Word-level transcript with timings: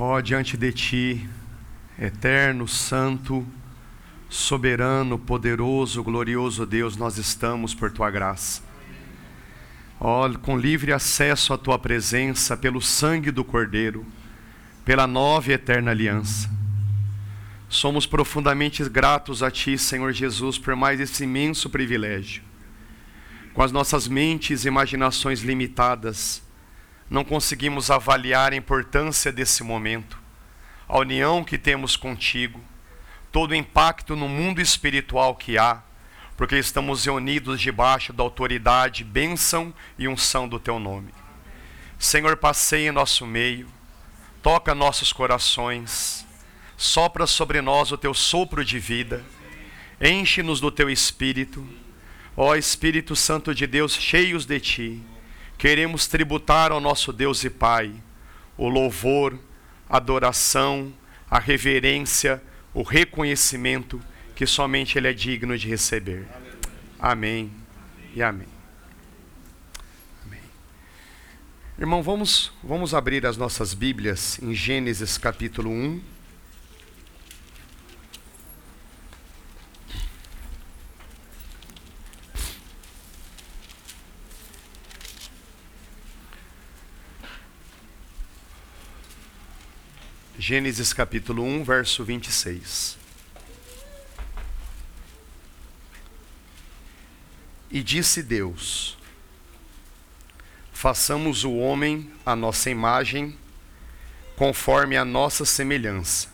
Ó, 0.00 0.20
diante 0.20 0.56
de 0.56 0.70
ti, 0.70 1.28
eterno, 1.98 2.68
santo, 2.68 3.44
soberano, 4.28 5.18
poderoso, 5.18 6.04
glorioso 6.04 6.64
Deus, 6.64 6.96
nós 6.96 7.18
estamos 7.18 7.74
por 7.74 7.90
tua 7.90 8.08
graça. 8.08 8.62
Ó, 9.98 10.32
com 10.34 10.56
livre 10.56 10.92
acesso 10.92 11.52
à 11.52 11.58
tua 11.58 11.80
presença, 11.80 12.56
pelo 12.56 12.80
sangue 12.80 13.32
do 13.32 13.42
Cordeiro, 13.42 14.06
pela 14.84 15.04
nova 15.04 15.50
e 15.50 15.54
eterna 15.54 15.90
aliança. 15.90 16.48
Somos 17.68 18.06
profundamente 18.06 18.88
gratos 18.88 19.42
a 19.42 19.50
ti, 19.50 19.76
Senhor 19.76 20.12
Jesus, 20.12 20.58
por 20.58 20.76
mais 20.76 21.00
esse 21.00 21.24
imenso 21.24 21.68
privilégio. 21.68 22.44
Com 23.52 23.64
as 23.64 23.72
nossas 23.72 24.06
mentes 24.06 24.64
e 24.64 24.68
imaginações 24.68 25.40
limitadas, 25.40 26.40
não 27.10 27.24
conseguimos 27.24 27.90
avaliar 27.90 28.52
a 28.52 28.56
importância 28.56 29.32
desse 29.32 29.62
momento, 29.62 30.18
a 30.86 30.98
união 30.98 31.42
que 31.42 31.56
temos 31.56 31.96
contigo, 31.96 32.60
todo 33.32 33.52
o 33.52 33.54
impacto 33.54 34.14
no 34.14 34.28
mundo 34.28 34.60
espiritual 34.60 35.34
que 35.34 35.56
há, 35.56 35.82
porque 36.36 36.56
estamos 36.56 37.04
reunidos 37.04 37.60
debaixo 37.60 38.12
da 38.12 38.22
autoridade, 38.22 39.04
bênção 39.04 39.72
e 39.98 40.06
unção 40.06 40.46
do 40.46 40.58
teu 40.58 40.78
nome. 40.78 41.12
Senhor, 41.98 42.36
passeia 42.36 42.90
em 42.90 42.92
nosso 42.92 43.26
meio, 43.26 43.68
toca 44.42 44.74
nossos 44.74 45.12
corações, 45.12 46.26
sopra 46.76 47.26
sobre 47.26 47.60
nós 47.60 47.90
o 47.90 47.98
teu 47.98 48.14
sopro 48.14 48.64
de 48.64 48.78
vida, 48.78 49.24
enche-nos 50.00 50.60
do 50.60 50.70
teu 50.70 50.88
espírito, 50.88 51.66
ó 52.36 52.54
Espírito 52.54 53.16
Santo 53.16 53.52
de 53.52 53.66
Deus, 53.66 53.94
cheios 53.94 54.44
de 54.44 54.60
ti 54.60 55.02
queremos 55.58 56.06
tributar 56.06 56.70
ao 56.70 56.80
nosso 56.80 57.12
Deus 57.12 57.42
e 57.42 57.50
Pai 57.50 57.92
o 58.56 58.68
louvor, 58.68 59.38
a 59.88 59.96
adoração, 59.96 60.92
a 61.28 61.38
reverência, 61.38 62.40
o 62.72 62.82
reconhecimento 62.82 64.00
que 64.34 64.46
somente 64.46 64.96
Ele 64.96 65.08
é 65.08 65.12
digno 65.12 65.58
de 65.58 65.68
receber. 65.68 66.26
Amém 66.98 67.52
e 68.14 68.22
amém. 68.22 68.46
amém. 70.24 70.40
Irmão, 71.78 72.02
vamos, 72.02 72.52
vamos 72.62 72.94
abrir 72.94 73.26
as 73.26 73.36
nossas 73.36 73.74
Bíblias 73.74 74.40
em 74.40 74.54
Gênesis 74.54 75.18
capítulo 75.18 75.70
1. 75.70 76.17
Gênesis 90.40 90.92
capítulo 90.92 91.42
1, 91.42 91.64
verso 91.64 92.04
26. 92.04 92.96
E 97.68 97.82
disse 97.82 98.22
Deus: 98.22 98.96
Façamos 100.72 101.42
o 101.42 101.56
homem 101.56 102.12
a 102.24 102.36
nossa 102.36 102.70
imagem, 102.70 103.36
conforme 104.36 104.96
a 104.96 105.04
nossa 105.04 105.44
semelhança. 105.44 106.28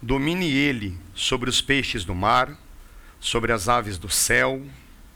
Domine 0.00 0.48
ele 0.48 0.96
sobre 1.16 1.50
os 1.50 1.60
peixes 1.60 2.04
do 2.04 2.14
mar, 2.14 2.56
sobre 3.18 3.50
as 3.50 3.68
aves 3.68 3.98
do 3.98 4.08
céu, 4.08 4.64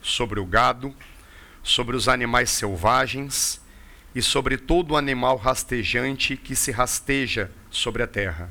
sobre 0.03 0.41
o 0.41 0.45
gado, 0.45 0.93
sobre 1.63 1.95
os 1.95 2.09
animais 2.09 2.51
selvagens 2.51 3.65
e 4.17 4.23
sobre 4.23 4.57
todo 4.57 4.97
animal 4.97 5.37
rastejante 5.37 6.39
que 6.39 6.57
se 6.57 6.71
rasteja 6.71 7.53
sobre 7.71 8.03
a 8.03 8.07
terra. 8.07 8.51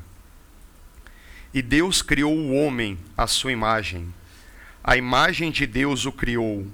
E 1.52 1.60
Deus 1.60 2.02
criou 2.02 2.32
o 2.32 2.54
homem 2.54 2.96
à 3.16 3.26
sua 3.26 3.50
imagem. 3.50 4.14
A 4.84 4.96
imagem 4.96 5.50
de 5.50 5.66
Deus 5.66 6.06
o 6.06 6.12
criou. 6.12 6.64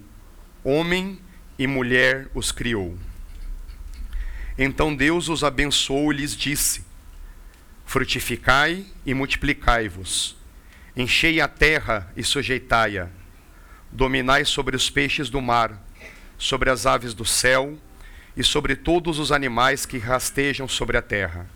Homem 0.63 1.19
e 1.59 1.67
mulher 1.67 2.29
os 2.35 2.53
criou. 2.53 2.99
Então 4.59 4.95
Deus 4.95 5.31
os 5.31 5.43
abençoou 5.43 6.13
e 6.13 6.17
lhes 6.17 6.37
disse: 6.37 6.85
Frutificai 7.87 8.85
e 9.07 9.15
multiplicai-vos. 9.15 10.37
Enchei 10.95 11.41
a 11.41 11.49
terra 11.49 12.13
e 12.15 12.23
sujeitai-a. 12.23 13.09
Dominai 13.91 14.45
sobre 14.45 14.77
os 14.77 14.91
peixes 14.91 15.31
do 15.31 15.41
mar, 15.41 15.83
sobre 16.37 16.69
as 16.69 16.85
aves 16.85 17.15
do 17.15 17.25
céu, 17.25 17.79
e 18.37 18.43
sobre 18.43 18.75
todos 18.75 19.19
os 19.19 19.31
animais 19.31 19.85
que 19.85 19.99
rastejam 19.99 20.67
sobre 20.67 20.97
a 20.97 21.03
terra. 21.03 21.47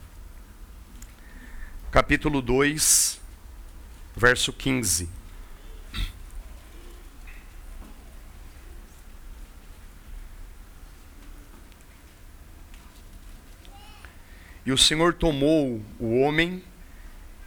Capítulo 1.91 2.43
2, 2.43 3.21
verso 4.15 4.53
15. 4.53 5.09
E 14.67 14.73
o 14.73 14.77
Senhor 14.77 15.15
tomou 15.15 15.81
o 15.99 16.21
homem 16.21 16.63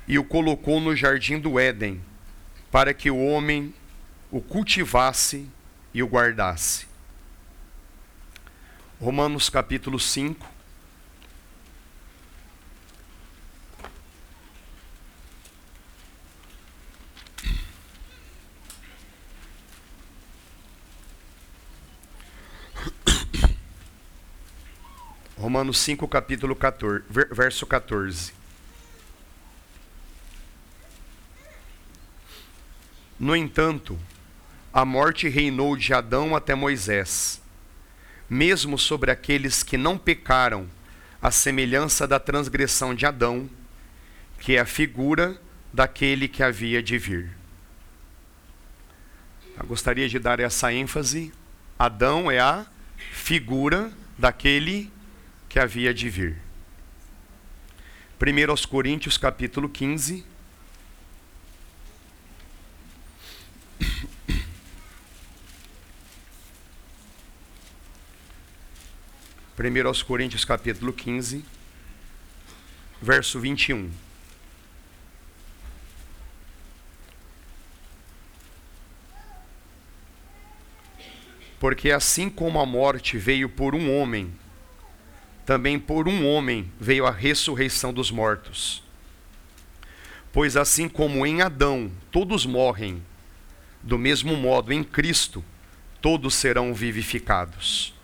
e 0.07 0.17
o 0.17 0.23
colocou 0.23 0.79
no 0.79 0.95
jardim 0.95 1.37
do 1.37 1.59
Éden, 1.59 2.01
para 2.71 2.93
que 2.93 3.11
o 3.11 3.23
homem 3.23 3.75
o 4.31 4.41
cultivasse 4.41 5.47
e 5.93 6.01
o 6.01 6.07
guardasse. 6.07 6.88
Romanos 9.01 9.49
capítulo 9.49 9.97
5. 9.97 10.45
Romanos 25.37 25.77
5, 25.77 26.05
capítulo 26.09 26.53
14, 26.53 27.05
verso 27.09 27.65
14. 27.65 28.33
No 33.17 33.33
entanto, 33.33 33.97
a 34.73 34.83
morte 34.83 35.29
reinou 35.29 35.77
de 35.77 35.93
Adão 35.93 36.35
até 36.35 36.53
Moisés 36.53 37.41
mesmo 38.29 38.77
sobre 38.77 39.09
aqueles 39.11 39.63
que 39.63 39.77
não 39.77 39.97
pecaram, 39.97 40.69
a 41.21 41.31
semelhança 41.31 42.07
da 42.07 42.19
transgressão 42.19 42.93
de 42.93 43.05
Adão, 43.05 43.49
que 44.39 44.55
é 44.55 44.59
a 44.59 44.65
figura 44.65 45.39
daquele 45.73 46.27
que 46.27 46.43
havia 46.43 46.81
de 46.81 46.97
vir. 46.97 47.29
Eu 49.59 49.65
gostaria 49.65 50.07
de 50.07 50.17
dar 50.17 50.39
essa 50.39 50.71
ênfase. 50.71 51.33
Adão 51.77 52.31
é 52.31 52.39
a 52.39 52.65
figura 53.11 53.91
daquele 54.17 54.91
que 55.49 55.59
havia 55.59 55.93
de 55.93 56.09
vir. 56.09 56.37
1 58.21 58.67
Coríntios 58.69 59.17
capítulo 59.17 59.67
15, 59.67 60.25
1 69.61 69.85
aos 69.85 70.01
Coríntios 70.01 70.45
capítulo 70.45 70.93
15, 70.93 71.43
verso 73.01 73.41
21. 73.41 73.91
Porque 81.59 81.91
assim 81.91 82.29
como 82.29 82.57
a 82.57 82.65
morte 82.65 83.17
veio 83.17 83.49
por 83.49 83.75
um 83.75 83.93
homem, 83.93 84.33
também 85.45 85.77
por 85.77 86.07
um 86.07 86.25
homem 86.25 86.71
veio 86.79 87.05
a 87.05 87.11
ressurreição 87.11 87.91
dos 87.91 88.09
mortos. 88.09 88.81
Pois 90.31 90.55
assim 90.55 90.87
como 90.87 91.25
em 91.25 91.41
Adão 91.41 91.91
todos 92.09 92.45
morrem, 92.45 93.03
do 93.83 93.97
mesmo 93.97 94.37
modo 94.37 94.71
em 94.71 94.85
Cristo 94.85 95.43
todos 96.01 96.33
serão 96.33 96.73
vivificados 96.73 97.98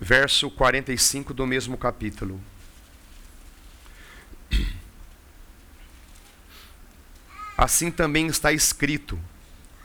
verso 0.00 0.50
45 0.50 1.34
do 1.34 1.46
mesmo 1.46 1.76
capítulo. 1.76 2.40
Assim 7.56 7.90
também 7.90 8.28
está 8.28 8.52
escrito: 8.52 9.18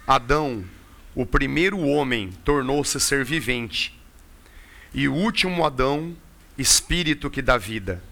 Adão, 0.06 0.64
o 1.16 1.26
primeiro 1.26 1.80
homem, 1.80 2.32
tornou-se 2.44 3.00
ser 3.00 3.26
vivente, 3.26 4.00
e 4.94 5.08
o 5.08 5.14
último 5.14 5.66
Adão, 5.66 6.16
espírito 6.58 7.30
que 7.30 7.42
dá 7.42 7.58
vida. 7.58 8.04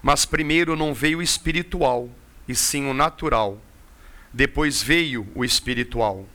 Mas 0.00 0.24
primeiro 0.24 0.76
não 0.76 0.94
veio 0.94 1.18
o 1.18 1.22
espiritual, 1.22 2.08
e 2.46 2.54
sim 2.54 2.86
o 2.86 2.94
natural. 2.94 3.60
Depois 4.32 4.82
veio 4.82 5.28
o 5.34 5.44
espiritual. 5.44 6.26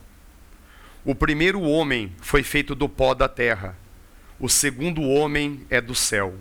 O 1.04 1.14
primeiro 1.14 1.60
homem 1.62 2.12
foi 2.20 2.42
feito 2.42 2.74
do 2.74 2.88
pó 2.88 3.14
da 3.14 3.28
terra 3.28 3.76
o 4.40 4.48
segundo 4.48 5.02
homem 5.02 5.66
é 5.68 5.80
do 5.80 5.94
céu. 5.94 6.34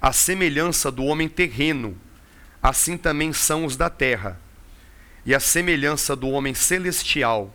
A 0.00 0.12
semelhança 0.12 0.90
do 0.90 1.04
homem 1.04 1.28
terreno, 1.28 1.98
assim 2.62 2.96
também 2.96 3.32
são 3.32 3.64
os 3.64 3.76
da 3.76 3.90
terra. 3.90 4.40
E 5.26 5.34
a 5.34 5.40
semelhança 5.40 6.14
do 6.14 6.28
homem 6.28 6.54
celestial, 6.54 7.54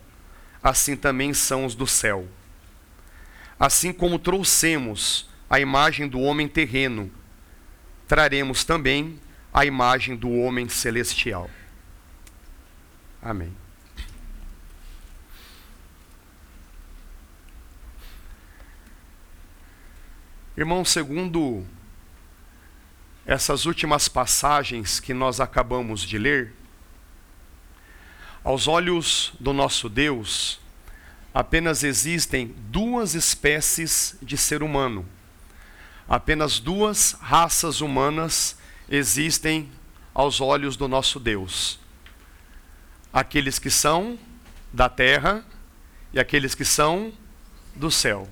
assim 0.61 0.95
também 0.95 1.33
são 1.33 1.65
os 1.65 1.75
do 1.75 1.87
céu. 1.87 2.27
Assim 3.57 3.93
como 3.93 4.19
trouxemos 4.19 5.29
a 5.49 5.59
imagem 5.59 6.07
do 6.07 6.19
homem 6.19 6.47
terreno, 6.47 7.09
traremos 8.07 8.65
também 8.65 9.19
a 9.53 9.65
imagem 9.65 10.15
do 10.15 10.29
homem 10.29 10.67
celestial. 10.67 11.49
Amém. 13.21 13.62
Irmão, 20.55 20.85
segundo 20.85 21.65
essas 23.25 23.65
últimas 23.65 24.07
passagens 24.07 24.99
que 24.99 25.11
nós 25.11 25.39
acabamos 25.39 26.01
de 26.01 26.19
ler, 26.19 26.53
aos 28.43 28.67
olhos 28.67 29.33
do 29.39 29.51
nosso 29.51 29.89
Deus, 29.89 30.59
apenas 31.33 31.83
existem 31.83 32.53
duas 32.69 33.15
espécies 33.15 34.15
de 34.21 34.37
ser 34.37 34.61
humano. 34.61 35.07
Apenas 36.07 36.59
duas 36.59 37.13
raças 37.13 37.81
humanas 37.81 38.55
existem 38.87 39.71
aos 40.13 40.39
olhos 40.39 40.77
do 40.77 40.87
nosso 40.87 41.19
Deus: 41.19 41.79
aqueles 43.11 43.57
que 43.57 43.71
são 43.71 44.19
da 44.71 44.87
terra 44.87 45.43
e 46.13 46.19
aqueles 46.19 46.53
que 46.53 46.63
são 46.63 47.11
do 47.75 47.89
céu. 47.89 48.29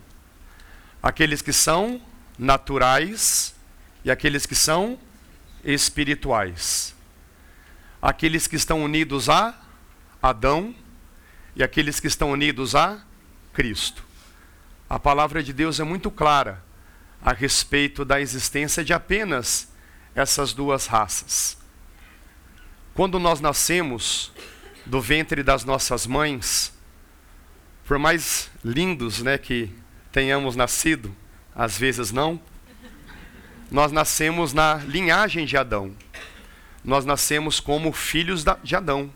Aqueles 1.01 1.41
que 1.41 1.51
são 1.51 2.00
naturais 2.37 3.53
e 4.03 4.11
aqueles 4.11 4.45
que 4.45 4.55
são 4.55 4.97
espirituais. 5.63 6.95
Aqueles 8.01 8.47
que 8.47 8.55
estão 8.55 8.83
unidos 8.83 9.29
a 9.29 9.55
Adão 10.21 10.73
e 11.55 11.63
aqueles 11.63 11.99
que 11.99 12.07
estão 12.07 12.31
unidos 12.31 12.75
a 12.75 13.01
Cristo. 13.53 14.03
A 14.89 14.99
palavra 14.99 15.43
de 15.43 15.53
Deus 15.53 15.79
é 15.79 15.83
muito 15.83 16.09
clara 16.09 16.63
a 17.21 17.31
respeito 17.31 18.03
da 18.03 18.19
existência 18.19 18.83
de 18.83 18.93
apenas 18.93 19.71
essas 20.15 20.53
duas 20.53 20.87
raças. 20.87 21.57
Quando 22.93 23.19
nós 23.19 23.39
nascemos 23.39 24.31
do 24.85 24.99
ventre 24.99 25.43
das 25.43 25.63
nossas 25.63 26.05
mães, 26.05 26.73
por 27.85 27.97
mais 27.97 28.49
lindos 28.63 29.21
né, 29.21 29.37
que 29.37 29.73
tenhamos 30.11 30.55
nascido, 30.55 31.15
às 31.56 31.77
vezes 31.77 32.12
não. 32.12 32.39
Nós 33.69 33.92
nascemos 33.92 34.53
na 34.53 34.75
linhagem 34.75 35.45
de 35.45 35.56
Adão. 35.56 35.95
Nós 36.83 37.06
nascemos 37.06 37.59
como 37.59 37.94
filhos 37.94 38.44
de 38.63 38.75
Adão, 38.75 39.12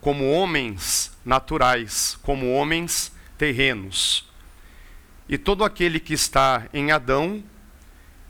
como 0.00 0.30
homens 0.30 1.12
naturais, 1.24 2.18
como 2.22 2.52
homens 2.52 3.12
terrenos. 3.36 4.30
E 5.28 5.36
todo 5.36 5.64
aquele 5.64 5.98
que 5.98 6.14
está 6.14 6.66
em 6.72 6.92
Adão, 6.92 7.42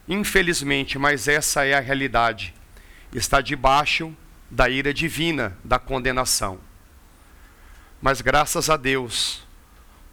infelizmente, 0.08 0.98
mas 0.98 1.28
essa 1.28 1.64
é 1.64 1.74
a 1.74 1.80
realidade, 1.80 2.54
está 3.12 3.40
debaixo 3.40 4.16
da 4.50 4.68
ira 4.68 4.94
divina, 4.94 5.56
da 5.62 5.78
condenação. 5.78 6.58
Mas 8.00 8.20
graças 8.20 8.70
a 8.70 8.76
Deus, 8.76 9.43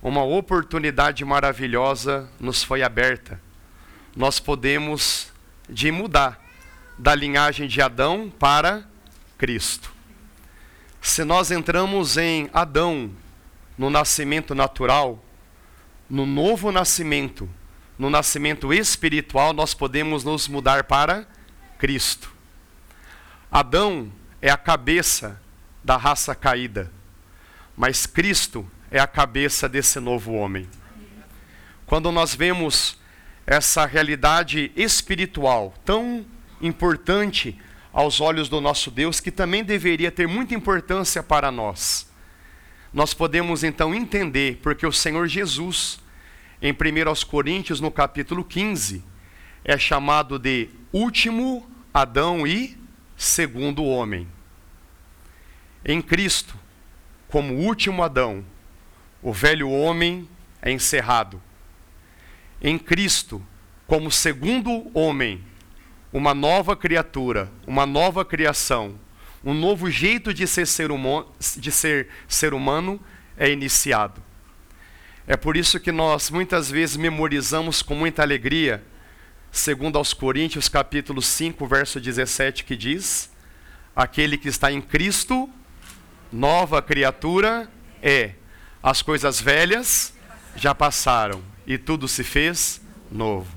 uma 0.02 0.24
oportunidade 0.24 1.24
maravilhosa 1.24 2.28
nos 2.40 2.64
foi 2.64 2.82
aberta. 2.82 3.40
Nós 4.16 4.40
podemos 4.40 5.32
de 5.70 5.92
mudar 5.92 6.42
da 6.98 7.14
linhagem 7.14 7.68
de 7.68 7.82
Adão 7.82 8.30
para 8.30 8.84
Cristo. 9.38 9.94
Se 11.02 11.24
nós 11.24 11.52
entramos 11.52 12.18
em 12.18 12.50
Adão 12.52 13.12
no 13.78 13.90
nascimento 13.90 14.56
natural, 14.56 15.24
no 16.10 16.26
novo 16.26 16.72
nascimento, 16.72 17.50
no 17.98 18.10
nascimento 18.10 18.74
espiritual, 18.74 19.54
nós 19.54 19.74
podemos 19.74 20.24
nos 20.24 20.48
mudar 20.48 20.84
para 20.84 21.28
Cristo. 21.78 22.32
Adão 23.52 24.12
é 24.42 24.50
a 24.50 24.58
cabeça 24.58 25.40
da 25.84 25.96
raça 25.96 26.36
caída, 26.36 26.92
mas 27.76 28.06
Cristo 28.06 28.70
é 28.92 29.00
a 29.00 29.08
cabeça 29.08 29.70
desse 29.70 30.00
novo 30.02 30.34
homem. 30.34 30.68
Quando 31.86 32.12
nós 32.12 32.36
vemos 32.36 33.00
essa 33.48 33.86
realidade 33.86 34.72
espiritual 34.76 35.74
tão 35.86 36.26
importante 36.62 37.58
aos 37.94 38.20
olhos 38.20 38.50
do 38.50 38.60
nosso 38.60 38.92
Deus, 38.92 39.22
que 39.22 39.32
também 39.32 39.64
deveria 39.64 40.12
ter 40.12 40.28
muita 40.28 40.54
importância 40.54 41.24
para 41.24 41.50
nós, 41.52 42.12
nós 42.94 43.14
podemos 43.14 43.64
então 43.64 43.96
entender 43.96 44.60
porque 44.62 44.86
o 44.86 44.92
Senhor 44.92 45.26
Jesus, 45.28 46.00
em 46.62 46.74
1 46.74 46.76
Coríntios, 47.28 47.80
no 47.80 47.90
capítulo 47.90 48.44
15, 48.44 49.04
é 49.64 49.78
chamado 49.78 50.38
de 50.38 50.70
último 50.92 51.70
Adão 51.94 52.46
e 52.46 52.78
segundo 53.16 53.86
homem. 53.86 54.28
Em 55.86 56.02
Cristo, 56.02 56.54
como 57.30 57.56
último 57.56 58.04
Adão, 58.04 58.44
o 59.22 59.32
velho 59.32 59.70
homem 59.70 60.28
é 60.62 60.72
encerrado. 60.72 61.42
Em 62.62 62.78
Cristo, 62.78 63.42
como 63.88 64.12
segundo 64.12 64.90
homem, 64.94 65.44
uma 66.14 66.34
nova 66.34 66.76
criatura, 66.76 67.52
uma 67.66 67.86
nova 67.86 68.24
criação, 68.26 68.96
um 69.44 69.54
novo 69.54 69.90
jeito 69.90 70.34
de 70.34 70.46
ser 70.46 70.68
ser, 70.68 70.92
humano, 70.92 71.28
de 71.58 71.72
ser, 71.72 72.10
ser 72.28 72.54
humano 72.54 73.00
é 73.38 73.50
iniciado. 73.50 74.22
É 75.26 75.38
por 75.38 75.56
isso 75.56 75.80
que 75.80 75.92
nós 75.92 76.30
muitas 76.30 76.70
vezes 76.70 76.98
memorizamos 76.98 77.82
com 77.82 77.96
muita 77.96 78.22
alegria, 78.22 78.84
segundo 79.52 79.98
aos 79.98 80.14
Coríntios 80.14 80.68
capítulo 80.68 81.22
5, 81.22 81.66
verso 81.66 82.00
17, 82.00 82.64
que 82.64 82.76
diz: 82.76 83.32
Aquele 83.96 84.38
que 84.38 84.50
está 84.50 84.72
em 84.72 84.82
Cristo, 84.82 85.50
nova 86.32 86.82
criatura 86.82 87.70
é 88.02 88.36
as 88.84 89.02
coisas 89.02 89.40
velhas 89.40 90.14
já 90.56 90.74
passaram 90.74 91.42
e 91.68 91.78
tudo 91.78 92.08
se 92.08 92.24
fez 92.24 92.82
novo. 93.12 93.56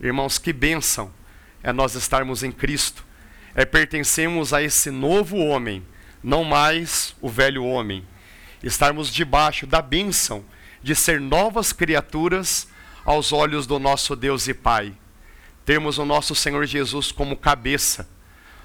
Irmãos, 0.00 0.38
que 0.38 0.52
bênção 0.52 1.12
é 1.62 1.72
nós 1.72 1.94
estarmos 1.94 2.42
em 2.42 2.50
Cristo, 2.50 3.04
é 3.54 3.64
pertencermos 3.64 4.52
a 4.52 4.62
esse 4.62 4.90
novo 4.90 5.36
homem, 5.36 5.84
não 6.22 6.44
mais 6.44 7.14
o 7.20 7.28
velho 7.28 7.64
homem. 7.64 8.06
Estarmos 8.62 9.12
debaixo 9.12 9.66
da 9.66 9.82
bênção 9.82 10.44
de 10.82 10.94
ser 10.94 11.20
novas 11.20 11.72
criaturas 11.72 12.66
aos 13.04 13.32
olhos 13.32 13.66
do 13.66 13.78
nosso 13.78 14.16
Deus 14.16 14.48
e 14.48 14.54
Pai. 14.54 14.94
Termos 15.64 15.98
o 15.98 16.04
nosso 16.04 16.34
Senhor 16.34 16.64
Jesus 16.64 17.12
como 17.12 17.36
cabeça. 17.36 18.08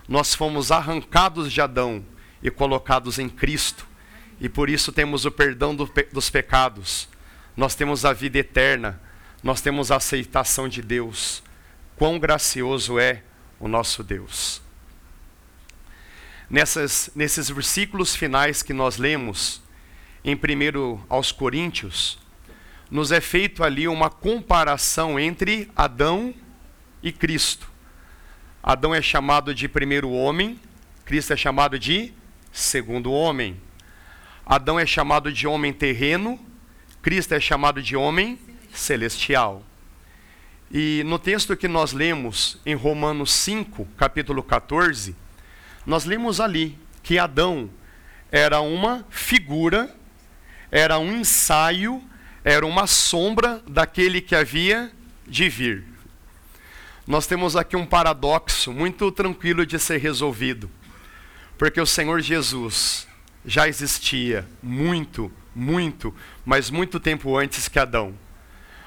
Nós 0.08 0.34
fomos 0.34 0.72
arrancados 0.72 1.52
de 1.52 1.60
Adão 1.60 2.04
e 2.42 2.50
colocados 2.50 3.20
em 3.20 3.28
Cristo 3.28 3.89
e 4.40 4.48
por 4.48 4.70
isso 4.70 4.92
temos 4.92 5.26
o 5.26 5.32
perdão 5.32 5.76
do, 5.76 5.92
dos 6.12 6.30
pecados, 6.30 7.10
nós 7.56 7.76
temos 7.76 8.06
a 8.06 8.14
vida 8.14 8.38
eterna, 8.38 9.02
nós 9.44 9.62
temos 9.62 9.92
a 9.92 9.98
aceitação 9.98 10.68
de 10.68 10.82
Deus. 10.82 11.44
Quão 11.96 12.18
gracioso 12.18 12.98
é 12.98 13.24
o 13.60 13.68
nosso 13.68 14.04
Deus. 14.04 14.62
Nessas, 16.50 17.12
nesses 17.14 17.50
versículos 17.50 18.16
finais 18.16 18.64
que 18.64 18.74
nós 18.74 18.98
lemos, 18.98 19.62
em 20.24 20.36
1 20.36 21.04
aos 21.10 21.32
Coríntios, 21.32 22.18
nos 22.90 23.12
é 23.12 23.22
feito 23.22 23.64
ali 23.64 23.88
uma 23.88 24.10
comparação 24.10 25.20
entre 25.20 25.70
Adão 25.76 26.34
e 27.04 27.12
Cristo. 27.12 27.70
Adão 28.64 28.96
é 28.96 29.02
chamado 29.02 29.54
de 29.54 29.68
primeiro 29.68 30.10
homem, 30.10 30.60
Cristo 31.06 31.34
é 31.34 31.38
chamado 31.38 31.78
de 31.78 32.14
segundo 32.52 33.12
homem. 33.12 33.60
Adão 34.46 34.80
é 34.80 34.86
chamado 34.86 35.32
de 35.32 35.48
homem 35.48 35.72
terreno, 35.72 36.40
Cristo 37.02 37.34
é 37.34 37.40
chamado 37.40 37.82
de 37.82 37.96
homem 37.96 38.40
celestial. 38.74 39.64
E 40.72 41.04
no 41.06 41.18
texto 41.18 41.58
que 41.58 41.68
nós 41.68 41.94
lemos 41.94 42.60
em 42.66 42.76
Romanos 42.76 43.32
5, 43.32 43.88
capítulo 43.98 44.44
14, 44.44 45.16
nós 45.86 46.06
lemos 46.06 46.40
ali 46.40 46.78
que 47.02 47.18
Adão 47.18 47.70
era 48.32 48.62
uma 48.62 49.06
figura, 49.10 49.96
era 50.72 51.00
um 51.00 51.12
ensaio, 51.12 52.04
era 52.44 52.66
uma 52.66 52.86
sombra 52.86 53.64
daquele 53.68 54.22
que 54.22 54.36
havia 54.36 54.92
de 55.28 55.50
vir. 55.50 55.84
Nós 57.08 57.26
temos 57.26 57.56
aqui 57.56 57.76
um 57.76 57.88
paradoxo 57.88 58.72
muito 58.72 59.12
tranquilo 59.12 59.66
de 59.66 59.80
ser 59.80 59.98
resolvido, 59.98 60.70
porque 61.58 61.82
o 61.82 61.86
Senhor 61.86 62.22
Jesus, 62.22 63.08
já 63.46 63.68
existia 63.68 64.48
muito, 64.62 65.32
muito, 65.56 66.14
mas 66.46 66.70
muito 66.70 67.00
tempo 67.00 67.38
antes 67.38 67.68
que 67.68 67.80
Adão. 67.80 68.14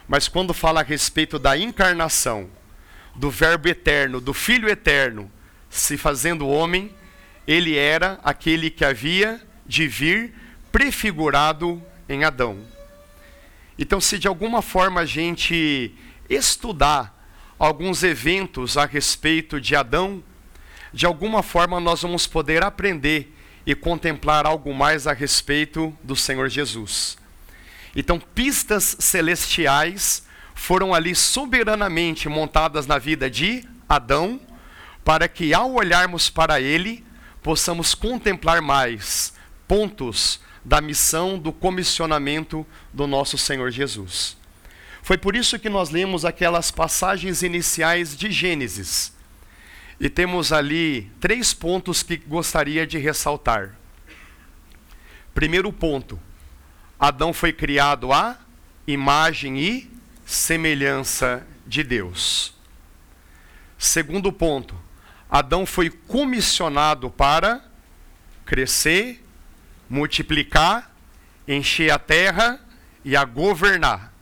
Mas 0.09 0.29
quando 0.29 0.53
fala 0.53 0.81
a 0.81 0.85
respeito 0.85 1.39
da 1.39 1.57
encarnação, 1.57 2.49
do 3.15 3.31
Verbo 3.31 3.69
eterno, 3.69 4.21
do 4.21 4.33
Filho 4.33 4.69
eterno, 4.69 5.31
se 5.69 5.97
fazendo 5.97 6.49
homem, 6.49 6.93
ele 7.47 7.77
era 7.77 8.19
aquele 8.23 8.71
que 8.71 8.85
havia 8.85 9.41
de 9.67 9.87
vir 9.87 10.35
prefigurado 10.71 11.83
em 12.09 12.25
Adão. 12.25 12.59
Então, 13.79 14.01
se 14.01 14.19
de 14.19 14.29
alguma 14.29 14.63
forma 14.63 15.01
a 15.01 15.07
gente 15.07 15.95
estudar 16.29 17.19
alguns 17.59 18.03
eventos 18.03 18.77
a 18.77 18.85
respeito 18.85 19.61
de 19.61 19.75
Adão, 19.75 20.23
de 20.93 21.07
alguma 21.07 21.43
forma 21.43 21.81
nós 21.81 22.03
vamos 22.03 22.27
poder 22.27 22.63
aprender 22.63 23.32
e 23.67 23.75
contemplar 23.75 24.47
algo 24.47 24.75
mais 24.75 25.07
a 25.07 25.13
respeito 25.13 25.97
do 26.03 26.17
Senhor 26.17 26.49
Jesus. 26.49 27.17
Então, 27.95 28.19
pistas 28.19 28.97
celestiais 28.99 30.25
foram 30.55 30.95
ali 30.95 31.15
soberanamente 31.15 32.29
montadas 32.29 32.87
na 32.87 32.99
vida 32.99 33.31
de 33.31 33.65
Adão, 33.89 34.41
para 35.05 35.29
que 35.29 35.53
ao 35.53 35.75
olharmos 35.75 36.31
para 36.31 36.61
ele, 36.61 37.05
possamos 37.43 37.95
contemplar 37.95 38.63
mais 38.63 39.35
pontos 39.67 40.41
da 40.65 40.81
missão, 40.81 41.39
do 41.39 41.53
comissionamento 41.53 42.65
do 42.93 43.07
nosso 43.07 43.37
Senhor 43.37 43.71
Jesus. 43.71 44.37
Foi 45.03 45.19
por 45.19 45.35
isso 45.35 45.59
que 45.59 45.69
nós 45.69 45.91
lemos 45.91 46.25
aquelas 46.25 46.71
passagens 46.71 47.43
iniciais 47.43 48.17
de 48.17 48.31
Gênesis. 48.31 49.13
E 50.03 50.11
temos 50.11 50.53
ali 50.53 51.09
três 51.21 51.55
pontos 51.55 52.03
que 52.03 52.17
gostaria 52.17 52.85
de 52.85 52.99
ressaltar. 52.99 53.77
Primeiro 55.33 55.73
ponto: 55.73 56.19
Adão 56.99 57.33
foi 57.33 57.53
criado 57.53 58.13
à 58.13 58.37
imagem 58.85 59.61
e 59.61 59.89
semelhança 60.27 61.47
de 61.65 61.85
Deus. 61.85 62.53
Segundo 63.79 64.33
ponto: 64.33 64.75
Adão 65.31 65.65
foi 65.65 65.89
comissionado 65.89 67.09
para 67.09 67.65
crescer, 68.45 69.25
multiplicar, 69.89 70.93
encher 71.47 71.93
a 71.93 71.99
terra 72.01 72.59
e 73.05 73.15
a 73.15 73.25
governar. 73.25 74.13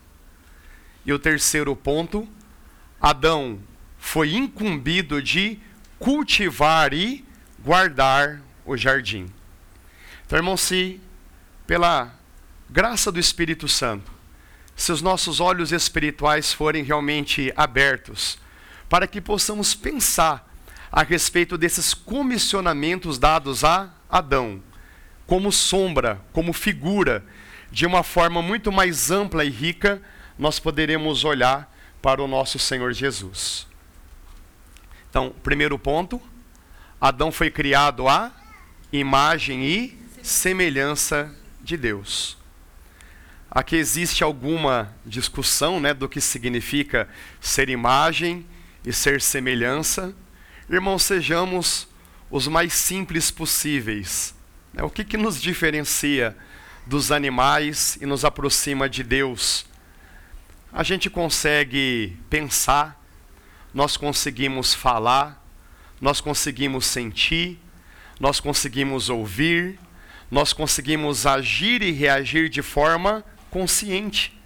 E 1.07 1.13
o 1.15 1.19
terceiro 1.19 1.75
ponto: 1.75 2.29
Adão 3.01 3.59
foi 3.99 4.35
incumbido 4.35 5.23
de 5.23 5.59
cultivar 6.01 6.95
e 6.95 7.25
guardar 7.63 8.41
o 8.65 8.75
jardim. 8.75 9.31
Então, 10.27 10.39
irmão, 10.39 10.57
se 10.57 10.99
pela 11.67 12.13
graça 12.69 13.13
do 13.13 13.21
Espírito 13.21 13.69
Santo, 13.69 14.11
se 14.75 14.91
os 14.91 15.03
nossos 15.03 15.41
olhos 15.41 15.73
espirituais 15.73 16.53
forem 16.55 16.83
realmente 16.83 17.53
abertos, 17.55 18.39
para 18.89 19.07
que 19.07 19.21
possamos 19.21 19.75
pensar 19.75 20.49
a 20.91 21.03
respeito 21.03 21.59
desses 21.59 21.93
comissionamentos 21.93 23.19
dados 23.19 23.63
a 23.63 23.91
Adão, 24.09 24.63
como 25.27 25.53
sombra, 25.53 26.21
como 26.33 26.53
figura, 26.53 27.23
de 27.71 27.85
uma 27.85 28.03
forma 28.03 28.41
muito 28.41 28.73
mais 28.73 29.11
ampla 29.11 29.45
e 29.45 29.51
rica, 29.51 30.01
nós 30.39 30.59
poderemos 30.59 31.25
olhar 31.25 31.71
para 32.01 32.23
o 32.23 32.27
nosso 32.27 32.59
Senhor 32.59 32.93
Jesus. 32.95 33.70
Então, 35.11 35.35
primeiro 35.43 35.77
ponto, 35.77 36.23
Adão 37.01 37.33
foi 37.33 37.51
criado 37.51 38.09
à 38.09 38.31
imagem 38.93 39.65
e 39.65 39.99
semelhança 40.23 41.35
de 41.61 41.77
Deus. 41.77 42.39
Aqui 43.51 43.75
existe 43.75 44.23
alguma 44.23 44.95
discussão 45.05 45.81
né, 45.81 45.93
do 45.93 46.09
que 46.09 46.21
significa 46.21 47.09
ser 47.41 47.69
imagem 47.69 48.47
e 48.85 48.93
ser 48.93 49.21
semelhança. 49.21 50.15
Irmãos, 50.69 51.03
sejamos 51.03 51.89
os 52.31 52.47
mais 52.47 52.73
simples 52.73 53.33
possíveis. 53.33 54.33
Né? 54.73 54.85
O 54.85 54.91
que, 54.91 55.03
que 55.03 55.17
nos 55.17 55.43
diferencia 55.43 56.37
dos 56.87 57.11
animais 57.11 57.99
e 58.01 58.07
nos 58.07 58.25
aproxima 58.25 58.89
de 58.89 59.03
Deus? 59.03 59.67
A 60.73 60.85
gente 60.85 61.11
consegue 61.11 62.17
pensar, 62.31 63.00
nós 63.73 63.97
conseguimos 63.97 64.75
falar, 64.75 65.43
nós 66.01 66.21
conseguimos 66.21 66.87
sentir, 66.87 67.61
nós 68.19 68.41
conseguimos 68.41 69.09
ouvir, 69.09 69.79
nós 70.31 70.53
conseguimos 70.53 71.27
agir 71.27 71.83
e 71.83 71.91
reagir 71.91 72.49
de 72.49 72.63
forma 72.63 73.25
consciente. 73.51 74.39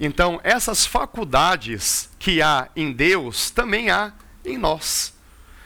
Então, 0.00 0.40
essas 0.42 0.84
faculdades 0.84 2.08
que 2.18 2.42
há 2.42 2.68
em 2.74 2.92
Deus, 2.92 3.50
também 3.50 3.90
há 3.90 4.12
em 4.44 4.58
nós. 4.58 5.14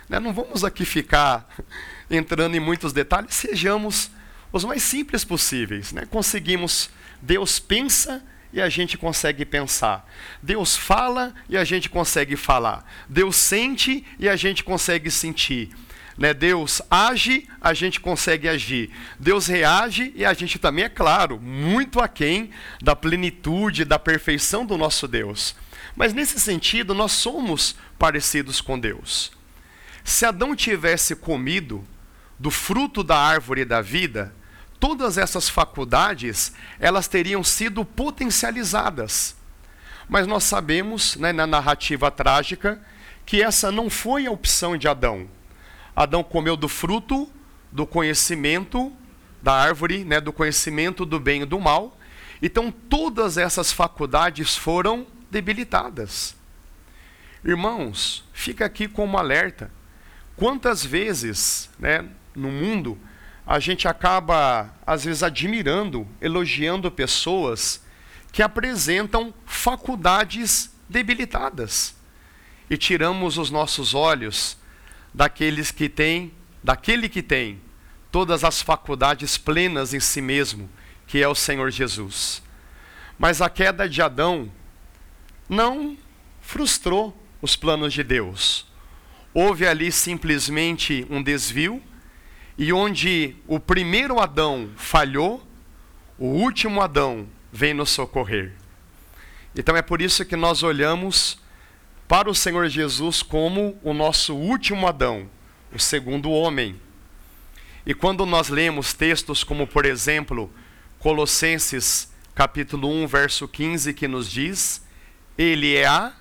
Né? 0.09 0.21
Não 0.21 0.33
vamos 0.33 0.65
aqui 0.65 0.85
ficar 0.85 1.49
entrando 2.11 2.55
em 2.57 2.61
muitos 2.61 2.93
detalhes, 2.93 3.35
sejamos 3.35 4.11
os 4.53 4.65
mais 4.65 4.83
simples 4.83 5.25
possíveis. 5.25 5.93
Né? 5.93 6.07
Conseguimos, 6.07 6.91
Deus 7.21 7.59
pensa 7.59 8.23
e 8.53 8.61
a 8.61 8.69
gente 8.69 8.97
consegue 8.97 9.45
pensar. 9.45 10.09
Deus 10.43 10.77
fala 10.77 11.35
e 11.49 11.57
a 11.57 11.65
gente 11.65 11.89
consegue 11.89 12.37
falar. 12.37 12.85
Deus 13.09 13.37
sente 13.37 14.05
e 14.19 14.29
a 14.29 14.37
gente 14.37 14.65
consegue 14.65 15.11
sentir. 15.11 15.71
Né? 16.17 16.33
Deus 16.33 16.81
age, 16.91 17.47
a 17.61 17.75
gente 17.75 18.01
consegue 18.01 18.49
agir. 18.49 18.91
Deus 19.19 19.47
reage 19.47 20.13
e 20.15 20.25
a 20.25 20.33
gente 20.33 20.59
também, 20.59 20.85
é 20.85 20.89
claro, 20.89 21.39
muito 21.39 22.01
aquém 22.01 22.51
da 22.83 22.97
plenitude, 22.97 23.85
da 23.85 23.99
perfeição 23.99 24.65
do 24.65 24.79
nosso 24.79 25.07
Deus. 25.07 25.55
Mas 25.95 26.13
nesse 26.13 26.41
sentido, 26.41 26.95
nós 26.95 27.13
somos 27.13 27.77
parecidos 27.99 28.61
com 28.61 28.79
Deus. 28.79 29.33
Se 30.05 30.25
Adão 30.25 30.55
tivesse 30.55 31.17
comido 31.17 31.87
do 32.39 32.51
fruto 32.51 33.03
da 33.03 33.19
árvore 33.19 33.65
da 33.65 33.81
vida, 33.81 34.35
todas 34.87 35.19
essas 35.19 35.49
faculdades, 35.49 36.53
elas 36.79 37.09
teriam 37.09 37.43
sido 37.43 37.85
potencializadas. 37.85 39.35
Mas 40.09 40.29
nós 40.29 40.45
sabemos, 40.45 41.17
né, 41.17 41.33
na 41.33 41.45
narrativa 41.45 42.09
trágica, 42.09 42.81
que 43.25 43.43
essa 43.43 43.73
não 43.73 43.91
foi 43.91 44.27
a 44.27 44.31
opção 44.31 44.77
de 44.77 44.87
Adão. 44.87 45.29
Adão 45.97 46.23
comeu 46.23 46.57
do 46.57 46.69
fruto 46.69 47.29
do 47.73 47.85
conhecimento 47.85 48.93
da 49.43 49.55
árvore, 49.55 50.05
né, 50.05 50.21
do 50.21 50.33
conhecimento 50.33 51.05
do 51.05 51.19
bem 51.19 51.43
e 51.43 51.47
do 51.47 51.59
mal. 51.59 51.99
Então 52.41 52.71
todas 52.71 53.37
essas 53.37 53.73
faculdades 53.73 54.57
foram 54.57 55.05
debilitadas. 55.29 56.37
Irmãos, 57.45 58.25
fica 58.33 58.65
aqui 58.65 58.87
como 58.87 59.19
alerta. 59.19 59.69
Quantas 60.37 60.85
vezes, 60.87 61.69
né, 61.77 62.05
no 62.37 62.53
mundo, 62.53 62.97
a 63.47 63.61
gente 63.61 63.87
acaba, 63.87 64.75
às 64.85 65.05
vezes, 65.05 65.23
admirando, 65.23 66.07
elogiando 66.21 66.91
pessoas 66.91 67.81
que 68.33 68.43
apresentam 68.43 69.33
faculdades 69.45 70.75
debilitadas. 70.89 71.95
E 72.69 72.77
tiramos 72.77 73.39
os 73.39 73.51
nossos 73.51 73.95
olhos 73.95 74.59
daqueles 75.15 75.71
que 75.71 75.89
têm, 75.89 76.33
daquele 76.63 77.09
que 77.09 77.23
tem 77.23 77.61
todas 78.11 78.43
as 78.43 78.61
faculdades 78.61 79.39
plenas 79.39 79.95
em 79.95 80.01
si 80.01 80.21
mesmo, 80.21 80.69
que 81.07 81.23
é 81.23 81.29
o 81.29 81.35
Senhor 81.35 81.71
Jesus. 81.71 82.43
Mas 83.19 83.41
a 83.41 83.49
queda 83.49 83.89
de 83.89 84.03
Adão 84.03 84.51
não 85.49 85.97
frustrou 86.41 87.17
os 87.41 87.55
planos 87.55 87.93
de 87.93 88.03
Deus. 88.03 88.67
Houve 89.33 89.67
ali 89.67 89.93
simplesmente 89.93 91.07
um 91.09 91.23
desvio, 91.23 91.83
e 92.59 92.73
onde 92.73 93.37
o 93.47 93.61
primeiro 93.61 94.19
Adão 94.19 94.71
falhou, 94.77 95.47
o 96.19 96.27
último 96.27 96.81
Adão 96.81 97.27
vem 97.53 97.75
nos 97.75 97.91
socorrer. 97.91 98.53
Então 99.55 99.77
é 99.77 99.83
por 99.83 100.01
isso 100.01 100.25
que 100.25 100.37
nós 100.37 100.63
olhamos 100.63 101.39
para 102.09 102.31
o 102.31 102.35
Senhor 102.35 102.69
Jesus 102.69 103.23
como 103.23 103.79
o 103.83 103.93
nosso 103.93 104.35
último 104.35 104.87
Adão, 104.87 105.29
o 105.75 105.79
segundo 105.79 106.31
homem. 106.31 106.81
E 107.85 107.95
quando 107.95 108.25
nós 108.25 108.49
lemos 108.49 108.93
textos 108.93 109.45
como, 109.45 109.67
por 109.67 109.85
exemplo, 109.85 110.51
Colossenses 110.99 112.11
capítulo 112.35 112.91
1, 112.91 113.07
verso 113.07 113.49
15, 113.49 113.95
que 113.95 114.07
nos 114.07 114.31
diz: 114.31 114.85
ele 115.39 115.75
é 115.75 115.87
a 115.87 116.13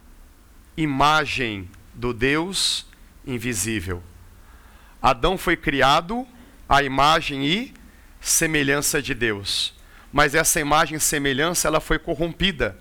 imagem 0.77 1.70
do 1.94 2.13
Deus 2.13 2.86
invisível. 3.25 4.01
Adão 5.05 5.38
foi 5.38 5.55
criado 5.55 6.27
à 6.67 6.81
imagem 6.81 7.45
e 7.45 7.71
semelhança 8.19 9.03
de 9.03 9.13
Deus. 9.13 9.71
Mas 10.12 10.33
essa 10.33 10.59
imagem 10.59 10.97
e 10.97 11.00
semelhança 11.00 11.67
ela 11.67 11.79
foi 11.79 12.00
corrompida. 12.00 12.75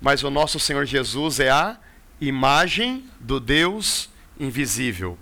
Mas 0.00 0.24
o 0.24 0.28
nosso 0.28 0.58
Senhor 0.58 0.84
Jesus 0.84 1.38
é 1.38 1.50
a 1.50 1.78
imagem 2.20 3.08
do 3.20 3.38
Deus 3.38 4.10
invisível. 4.40 5.16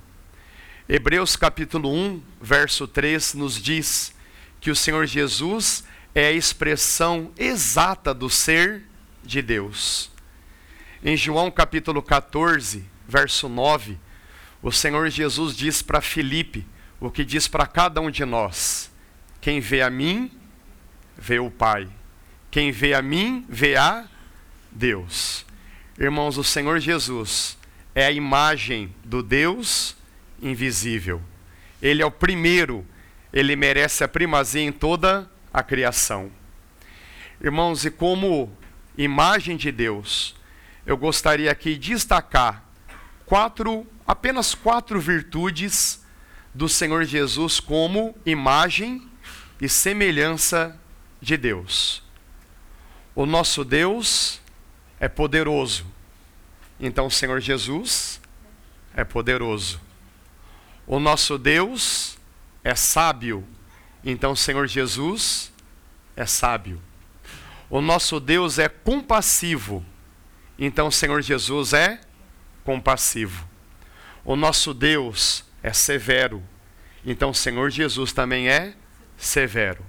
Hebreus 0.89 1.37
capítulo 1.37 1.93
1, 1.93 2.23
verso 2.41 2.89
3 2.89 3.35
nos 3.35 3.61
diz 3.61 4.15
que 4.63 4.71
o 4.71 4.77
Senhor 4.77 5.05
Jesus 5.05 5.85
é 6.15 6.29
a 6.29 6.33
expressão 6.33 7.33
exata 7.37 8.15
do 8.15 8.31
ser 8.31 8.85
de 9.23 9.43
Deus. 9.43 10.11
Em 11.05 11.19
João 11.19 11.51
capítulo 11.51 12.01
14, 12.01 12.89
verso 13.07 13.47
9, 13.47 13.99
o 14.63 14.71
Senhor 14.71 15.09
Jesus 15.09 15.57
diz 15.57 15.81
para 15.83 16.01
Filipe 16.01 16.67
o 17.01 17.11
que 17.11 17.25
diz 17.25 17.49
para 17.49 17.67
cada 17.67 18.01
um 18.01 18.11
de 18.11 18.25
nós: 18.25 18.91
Quem 19.41 19.61
vê 19.61 19.83
a 19.83 19.89
mim, 19.89 20.31
vê 21.17 21.39
o 21.39 21.51
Pai. 21.51 21.89
Quem 22.51 22.71
vê 22.71 22.95
a 22.95 23.01
mim, 23.01 23.47
vê 23.49 23.77
a 23.77 24.07
Deus. 24.71 25.47
Irmãos, 25.99 26.37
o 26.37 26.45
Senhor 26.45 26.79
Jesus 26.81 27.57
é 27.95 28.07
a 28.07 28.11
imagem 28.11 28.95
do 29.05 29.23
Deus 29.23 29.97
invisível. 30.43 31.23
Ele 31.81 32.03
é 32.03 32.07
o 32.07 32.11
primeiro, 32.11 32.87
ele 33.33 33.57
merece 33.57 34.05
a 34.05 34.09
primazia 34.09 34.63
em 34.63 34.73
toda 34.73 35.31
a 35.53 35.63
criação. 35.63 36.31
Irmãos, 37.41 37.85
e 37.85 37.91
como 37.91 38.53
imagem 38.97 39.57
de 39.57 39.73
Deus, 39.73 40.35
eu 40.85 40.97
gostaria 40.97 41.51
aqui 41.51 41.77
de 41.77 41.93
destacar 41.93 42.70
quatro, 43.31 43.87
apenas 44.05 44.57
quatro 44.57 45.01
virtudes 45.01 46.05
do 46.53 46.69
Senhor 46.69 47.05
Jesus 47.05 47.61
como 47.61 48.19
imagem 48.27 49.09
e 49.61 49.69
semelhança 49.69 50.77
de 51.23 51.37
Deus. 51.37 52.03
O 53.15 53.25
nosso 53.25 53.65
Deus 53.65 54.41
é 54.99 55.09
poderoso. 55.09 55.87
Então 56.81 57.07
o 57.07 57.11
Senhor 57.11 57.41
Jesus 57.41 58.21
é 58.97 59.05
poderoso. 59.05 59.81
O 60.85 60.99
nosso 60.99 61.39
Deus 61.39 62.19
é 62.65 62.75
sábio. 62.75 63.47
Então 64.05 64.33
o 64.33 64.37
Senhor 64.37 64.67
Jesus 64.67 65.53
é 66.17 66.27
sábio. 66.27 66.83
O 67.69 67.81
nosso 67.81 68.19
Deus 68.19 68.59
é 68.59 68.69
compassivo. 68.69 69.87
Então 70.59 70.89
o 70.89 70.93
Senhor 70.93 71.23
Jesus 71.23 71.73
é. 71.73 72.01
O 74.25 74.37
nosso 74.37 74.75
Deus 74.75 75.45
é 75.63 75.73
severo. 75.73 76.43
Então 77.05 77.31
o 77.31 77.35
Senhor 77.35 77.71
Jesus 77.71 78.13
também 78.13 78.49
é 78.49 78.75
severo. 79.17 79.85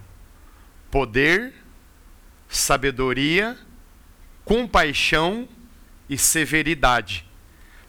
Poder, 0.89 1.53
sabedoria, 2.47 3.57
compaixão 4.43 5.47
e 6.09 6.17
severidade. 6.17 7.25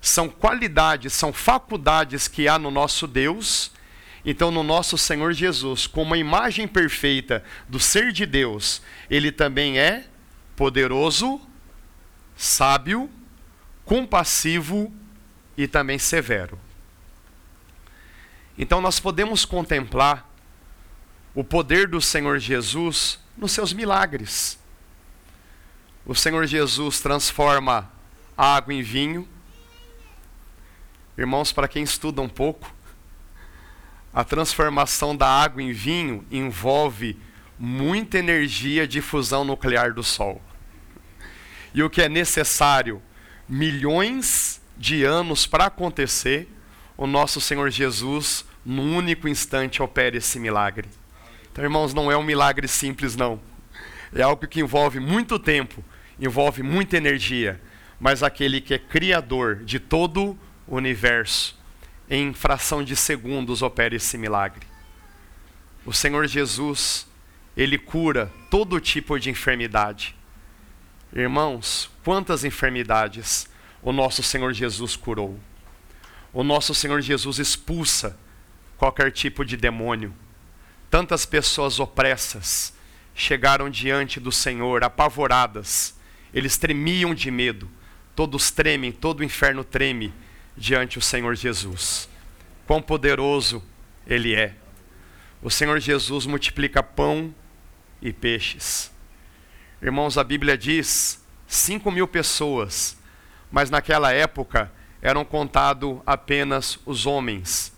São 0.00 0.28
qualidades, 0.28 1.12
são 1.12 1.32
faculdades 1.32 2.28
que 2.28 2.48
há 2.48 2.58
no 2.58 2.70
nosso 2.70 3.06
Deus. 3.06 3.72
Então, 4.24 4.52
no 4.52 4.62
nosso 4.62 4.96
Senhor 4.96 5.32
Jesus, 5.32 5.86
como 5.86 6.14
a 6.14 6.18
imagem 6.18 6.68
perfeita 6.68 7.42
do 7.68 7.80
ser 7.80 8.12
de 8.12 8.24
Deus, 8.24 8.80
ele 9.10 9.32
também 9.32 9.78
é 9.78 10.06
poderoso, 10.54 11.40
sábio, 12.36 13.10
compassivo 13.84 14.92
e 15.56 15.66
também 15.66 15.98
severo. 15.98 16.58
Então 18.56 18.80
nós 18.80 19.00
podemos 19.00 19.44
contemplar 19.44 20.28
o 21.34 21.42
poder 21.42 21.88
do 21.88 22.00
Senhor 22.00 22.38
Jesus 22.38 23.18
nos 23.36 23.52
seus 23.52 23.72
milagres. 23.72 24.58
O 26.04 26.14
Senhor 26.14 26.46
Jesus 26.46 27.00
transforma 27.00 27.90
água 28.36 28.74
em 28.74 28.82
vinho. 28.82 29.28
Irmãos, 31.16 31.52
para 31.52 31.68
quem 31.68 31.82
estuda 31.82 32.20
um 32.20 32.28
pouco, 32.28 32.72
a 34.12 34.24
transformação 34.24 35.16
da 35.16 35.28
água 35.28 35.62
em 35.62 35.72
vinho 35.72 36.26
envolve 36.30 37.18
muita 37.58 38.18
energia 38.18 38.86
de 38.86 39.00
fusão 39.00 39.44
nuclear 39.44 39.94
do 39.94 40.02
Sol. 40.02 40.42
E 41.72 41.82
o 41.82 41.88
que 41.88 42.02
é 42.02 42.08
necessário 42.08 43.00
milhões 43.48 44.60
de 44.76 45.04
anos 45.04 45.46
para 45.46 45.66
acontecer, 45.66 46.48
o 46.96 47.06
nosso 47.06 47.40
Senhor 47.40 47.70
Jesus, 47.70 48.44
num 48.64 48.96
único 48.96 49.28
instante, 49.28 49.82
opera 49.82 50.16
esse 50.16 50.38
milagre. 50.38 50.88
Então, 51.50 51.62
irmãos, 51.62 51.92
não 51.92 52.10
é 52.10 52.16
um 52.16 52.22
milagre 52.22 52.66
simples, 52.66 53.14
não. 53.14 53.40
É 54.14 54.22
algo 54.22 54.46
que 54.46 54.60
envolve 54.60 54.98
muito 54.98 55.38
tempo, 55.38 55.84
envolve 56.18 56.62
muita 56.62 56.96
energia, 56.96 57.60
mas 58.00 58.22
aquele 58.22 58.60
que 58.60 58.74
é 58.74 58.78
criador 58.78 59.56
de 59.64 59.78
todo 59.78 60.38
o 60.66 60.76
universo, 60.76 61.58
em 62.08 62.32
fração 62.32 62.82
de 62.82 62.96
segundos 62.96 63.62
opera 63.62 63.94
esse 63.94 64.16
milagre. 64.18 64.66
O 65.84 65.92
Senhor 65.92 66.26
Jesus, 66.26 67.06
ele 67.56 67.76
cura 67.76 68.32
todo 68.50 68.80
tipo 68.80 69.18
de 69.18 69.30
enfermidade. 69.30 70.16
Irmãos, 71.14 71.91
quantas 72.04 72.44
enfermidades 72.44 73.48
o 73.82 73.92
nosso 73.92 74.22
Senhor 74.22 74.52
Jesus 74.52 74.96
curou. 74.96 75.38
O 76.32 76.42
nosso 76.42 76.74
Senhor 76.74 77.00
Jesus 77.00 77.38
expulsa 77.38 78.18
qualquer 78.76 79.12
tipo 79.12 79.44
de 79.44 79.56
demônio. 79.56 80.14
Tantas 80.90 81.26
pessoas 81.26 81.78
opressas 81.78 82.74
chegaram 83.14 83.68
diante 83.68 84.18
do 84.18 84.32
Senhor 84.32 84.84
apavoradas. 84.84 85.94
Eles 86.32 86.56
tremiam 86.56 87.14
de 87.14 87.30
medo. 87.30 87.70
Todos 88.14 88.50
tremem, 88.50 88.92
todo 88.92 89.20
o 89.20 89.24
inferno 89.24 89.64
treme 89.64 90.12
diante 90.56 90.98
do 90.98 91.04
Senhor 91.04 91.34
Jesus. 91.34 92.08
Quão 92.66 92.80
poderoso 92.80 93.62
Ele 94.06 94.34
é. 94.34 94.54
O 95.42 95.50
Senhor 95.50 95.78
Jesus 95.80 96.24
multiplica 96.26 96.82
pão 96.82 97.34
e 98.00 98.12
peixes. 98.12 98.90
Irmãos, 99.80 100.16
a 100.16 100.24
Bíblia 100.24 100.56
diz: 100.56 101.21
cinco 101.52 101.90
mil 101.90 102.08
pessoas 102.08 102.96
mas 103.52 103.68
naquela 103.68 104.10
época 104.10 104.72
eram 105.02 105.24
contados 105.26 106.00
apenas 106.06 106.78
os 106.86 107.04
homens. 107.04 107.70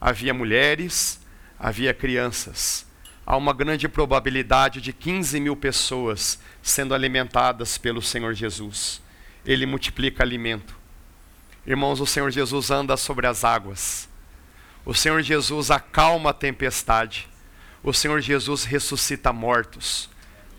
Havia 0.00 0.34
mulheres, 0.34 1.20
havia 1.56 1.94
crianças. 1.94 2.84
Há 3.24 3.36
uma 3.36 3.54
grande 3.54 3.88
probabilidade 3.88 4.80
de 4.80 4.92
15 4.92 5.38
mil 5.38 5.54
pessoas 5.54 6.40
sendo 6.60 6.92
alimentadas 6.92 7.78
pelo 7.78 8.02
Senhor 8.02 8.34
Jesus. 8.34 9.00
Ele 9.46 9.64
multiplica 9.64 10.24
alimento. 10.24 10.76
Irmãos, 11.64 12.00
o 12.00 12.06
Senhor 12.06 12.32
Jesus 12.32 12.72
anda 12.72 12.96
sobre 12.96 13.28
as 13.28 13.44
águas. 13.44 14.08
O 14.84 14.92
Senhor 14.92 15.22
Jesus 15.22 15.70
acalma 15.70 16.30
a 16.30 16.34
tempestade. 16.34 17.28
O 17.84 17.92
Senhor 17.92 18.20
Jesus 18.20 18.64
ressuscita 18.64 19.32
mortos. 19.32 20.10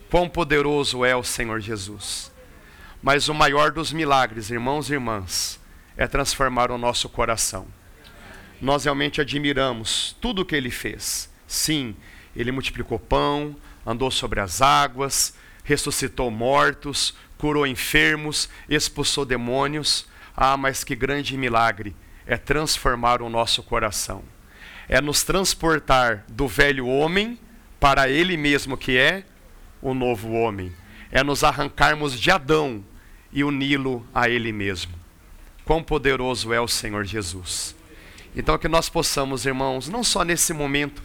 Quão 0.10 0.30
poderoso 0.30 1.04
é 1.04 1.14
o 1.14 1.24
Senhor 1.24 1.60
Jesus! 1.60 2.33
Mas 3.04 3.28
o 3.28 3.34
maior 3.34 3.70
dos 3.70 3.92
milagres, 3.92 4.50
irmãos 4.50 4.90
e 4.90 4.94
irmãs, 4.94 5.60
é 5.98 6.08
transformar 6.08 6.72
o 6.72 6.78
nosso 6.78 7.10
coração. 7.10 7.68
Nós 8.62 8.86
realmente 8.86 9.20
admiramos 9.20 10.16
tudo 10.22 10.42
o 10.42 10.46
que 10.46 10.56
ele 10.56 10.72
fez. 10.72 11.30
Sim, 11.46 11.98
ele 12.34 12.50
multiplicou 12.50 12.98
pão, 12.98 13.58
andou 13.86 14.10
sobre 14.10 14.40
as 14.40 14.62
águas, 14.62 15.36
ressuscitou 15.66 16.32
mortos, 16.32 17.14
curou 17.38 17.68
enfermos, 17.68 18.48
expulsou 18.70 19.26
demônios. 19.26 20.08
Ah, 20.34 20.56
mas 20.56 20.86
que 20.86 20.96
grande 20.96 21.38
milagre 21.38 21.94
é 22.26 22.38
transformar 22.38 23.22
o 23.22 23.30
nosso 23.30 23.62
coração. 23.64 24.24
É 24.88 25.02
nos 25.02 25.24
transportar 25.24 26.24
do 26.30 26.48
velho 26.48 26.88
homem 26.88 27.38
para 27.82 28.08
ele 28.08 28.38
mesmo 28.38 28.78
que 28.78 28.98
é 28.98 29.26
o 29.82 29.94
novo 29.94 30.32
homem. 30.32 30.72
É 31.12 31.22
nos 31.22 31.44
arrancarmos 31.44 32.18
de 32.18 32.32
Adão 32.32 32.82
e 33.34 33.44
uni-lo 33.44 34.06
a 34.14 34.30
Ele 34.30 34.52
mesmo. 34.52 34.94
Quão 35.66 35.84
poderoso 35.84 36.54
é 36.54 36.62
o 36.62 36.68
Senhor 36.68 37.04
Jesus. 37.04 37.76
Então, 38.36 38.58
que 38.58 38.68
nós 38.68 38.90
possamos, 38.90 39.46
irmãos, 39.46 39.90
não 39.90 40.04
só 40.04 40.24
nesse 40.24 40.54
momento, 40.54 41.02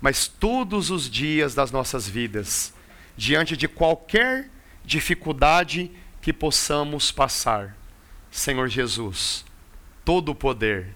mas 0.00 0.26
todos 0.26 0.90
os 0.90 1.08
dias 1.08 1.54
das 1.54 1.70
nossas 1.70 2.08
vidas, 2.08 2.74
diante 3.16 3.56
de 3.56 3.68
qualquer 3.68 4.50
dificuldade 4.84 5.90
que 6.20 6.32
possamos 6.32 7.12
passar, 7.12 7.76
Senhor 8.30 8.68
Jesus, 8.68 9.44
todo 10.04 10.30
o 10.30 10.34
poder, 10.34 10.94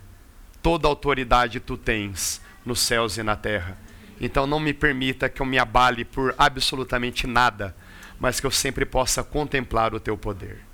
toda 0.63 0.87
a 0.87 0.91
autoridade 0.91 1.61
tu 1.61 1.77
tens 1.77 2.41
nos 2.65 2.81
céus 2.81 3.19
e 3.19 3.23
na 3.23 3.37
terra. 3.37 3.77
Então 4.21 4.47
não 4.47 4.61
me 4.61 4.73
permita 4.73 5.29
que 5.29 5.43
eu 5.43 5.47
me 5.47 5.59
abale 5.59 6.05
por 6.05 6.35
absolutamente 6.39 7.27
nada, 7.27 7.75
mas 8.21 8.39
que 8.39 8.47
eu 8.47 8.51
sempre 8.51 8.85
possa 8.85 9.25
contemplar 9.25 9.95
o 9.95 10.01
teu 10.01 10.17
poder 10.17 10.72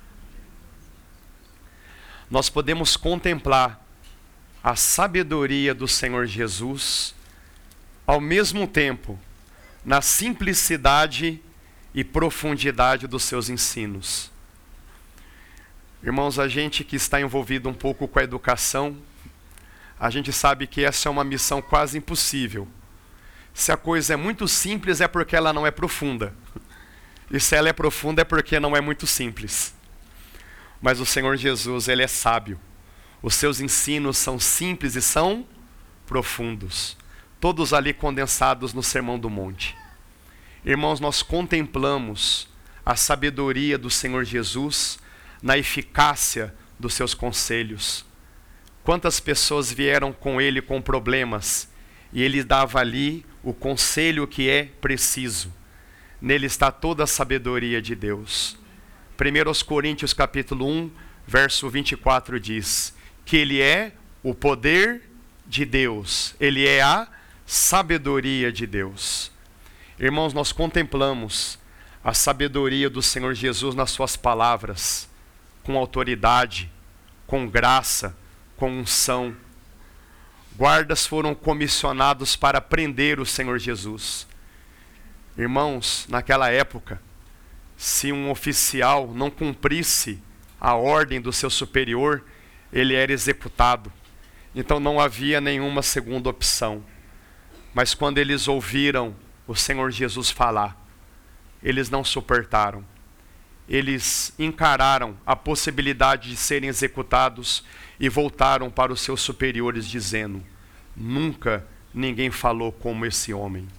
nós 2.29 2.49
podemos 2.49 2.95
contemplar 2.95 3.83
a 4.63 4.75
sabedoria 4.75 5.73
do 5.73 5.87
Senhor 5.87 6.25
Jesus, 6.27 7.15
ao 8.05 8.21
mesmo 8.21 8.67
tempo, 8.67 9.19
na 9.83 10.01
simplicidade 10.01 11.41
e 11.93 12.03
profundidade 12.03 13.07
dos 13.07 13.23
seus 13.23 13.49
ensinos. 13.49 14.31
Irmãos, 16.03 16.37
a 16.37 16.47
gente 16.47 16.83
que 16.83 16.95
está 16.95 17.19
envolvido 17.19 17.67
um 17.67 17.73
pouco 17.73 18.07
com 18.07 18.19
a 18.19 18.23
educação, 18.23 18.95
a 19.99 20.09
gente 20.09 20.31
sabe 20.31 20.67
que 20.67 20.83
essa 20.83 21.09
é 21.09 21.11
uma 21.11 21.23
missão 21.23 21.61
quase 21.61 21.97
impossível. 21.97 22.67
Se 23.53 23.71
a 23.71 23.77
coisa 23.77 24.13
é 24.13 24.17
muito 24.17 24.47
simples, 24.47 25.01
é 25.01 25.07
porque 25.07 25.35
ela 25.35 25.51
não 25.51 25.65
é 25.65 25.71
profunda. 25.71 26.33
E 27.31 27.39
se 27.39 27.55
ela 27.55 27.69
é 27.69 27.73
profunda 27.73 28.21
é 28.21 28.25
porque 28.25 28.59
não 28.59 28.75
é 28.75 28.81
muito 28.81 29.05
simples. 29.05 29.73
Mas 30.81 30.99
o 30.99 31.05
Senhor 31.05 31.35
Jesus, 31.37 31.87
ele 31.87 32.03
é 32.03 32.07
sábio. 32.07 32.59
Os 33.21 33.35
seus 33.35 33.59
ensinos 33.59 34.17
são 34.17 34.39
simples 34.39 34.95
e 34.95 35.01
são 35.01 35.45
profundos. 36.05 36.97
Todos 37.39 37.73
ali 37.73 37.93
condensados 37.93 38.73
no 38.73 38.83
Sermão 38.83 39.19
do 39.19 39.29
Monte. 39.29 39.75
Irmãos, 40.65 40.99
nós 40.99 41.21
contemplamos 41.21 42.47
a 42.85 42.95
sabedoria 42.95 43.77
do 43.77 43.89
Senhor 43.89 44.23
Jesus 44.23 44.99
na 45.41 45.57
eficácia 45.57 46.53
dos 46.79 46.93
seus 46.93 47.13
conselhos. 47.13 48.05
Quantas 48.83 49.19
pessoas 49.19 49.71
vieram 49.71 50.11
com 50.11 50.41
ele 50.41 50.61
com 50.61 50.81
problemas 50.81 51.69
e 52.11 52.21
ele 52.21 52.43
dava 52.43 52.79
ali 52.79 53.25
o 53.43 53.53
conselho 53.53 54.27
que 54.27 54.49
é 54.49 54.65
preciso. 54.65 55.53
Nele 56.21 56.47
está 56.47 56.71
toda 56.71 57.03
a 57.03 57.07
sabedoria 57.07 57.81
de 57.81 57.95
Deus. 57.95 58.58
1 59.19 59.65
Coríntios 59.65 60.13
capítulo 60.13 60.65
1, 60.65 60.89
verso 61.27 61.69
24 61.69 62.39
diz 62.39 62.95
que 63.25 63.35
ele 63.35 63.61
é 63.61 63.91
o 64.23 64.33
poder 64.33 65.09
de 65.45 65.65
Deus, 65.65 66.33
ele 66.39 66.65
é 66.65 66.81
a 66.81 67.05
sabedoria 67.45 68.49
de 68.49 68.65
Deus. 68.65 69.29
Irmãos, 69.99 70.33
nós 70.33 70.53
contemplamos 70.53 71.59
a 72.01 72.13
sabedoria 72.13 72.89
do 72.89 73.01
Senhor 73.01 73.33
Jesus 73.33 73.75
nas 73.75 73.91
suas 73.91 74.15
palavras, 74.15 75.09
com 75.63 75.77
autoridade, 75.77 76.71
com 77.27 77.45
graça, 77.45 78.15
com 78.55 78.71
unção. 78.71 79.35
Guardas 80.55 81.05
foram 81.05 81.35
comissionados 81.35 82.37
para 82.37 82.61
prender 82.61 83.19
o 83.19 83.25
Senhor 83.25 83.59
Jesus. 83.59 84.25
Irmãos, 85.37 86.05
naquela 86.07 86.49
época, 86.49 87.01
se 87.79 88.11
um 88.11 88.29
oficial 88.29 89.13
não 89.15 89.31
cumprisse 89.31 90.21
a 90.59 90.75
ordem 90.75 91.21
do 91.21 91.31
seu 91.31 91.49
superior, 91.49 92.21
ele 92.73 92.93
era 92.93 93.13
executado. 93.13 93.89
Então 94.53 94.81
não 94.81 94.99
havia 94.99 95.39
nenhuma 95.39 95.81
segunda 95.81 96.29
opção. 96.29 96.83
Mas 97.73 97.93
quando 97.93 98.17
eles 98.17 98.49
ouviram 98.49 99.15
o 99.47 99.55
Senhor 99.55 99.91
Jesus 99.91 100.29
falar, 100.29 100.75
eles 101.63 101.89
não 101.89 102.03
suportaram. 102.03 102.83
Eles 103.65 104.33
encararam 104.37 105.15
a 105.25 105.33
possibilidade 105.33 106.31
de 106.31 106.35
serem 106.35 106.67
executados 106.67 107.63
e 107.97 108.09
voltaram 108.09 108.69
para 108.69 108.91
os 108.91 108.99
seus 108.99 109.21
superiores, 109.21 109.87
dizendo: 109.87 110.43
Nunca 110.93 111.65
ninguém 111.93 112.29
falou 112.29 112.73
como 112.73 113.05
esse 113.05 113.33
homem. 113.33 113.69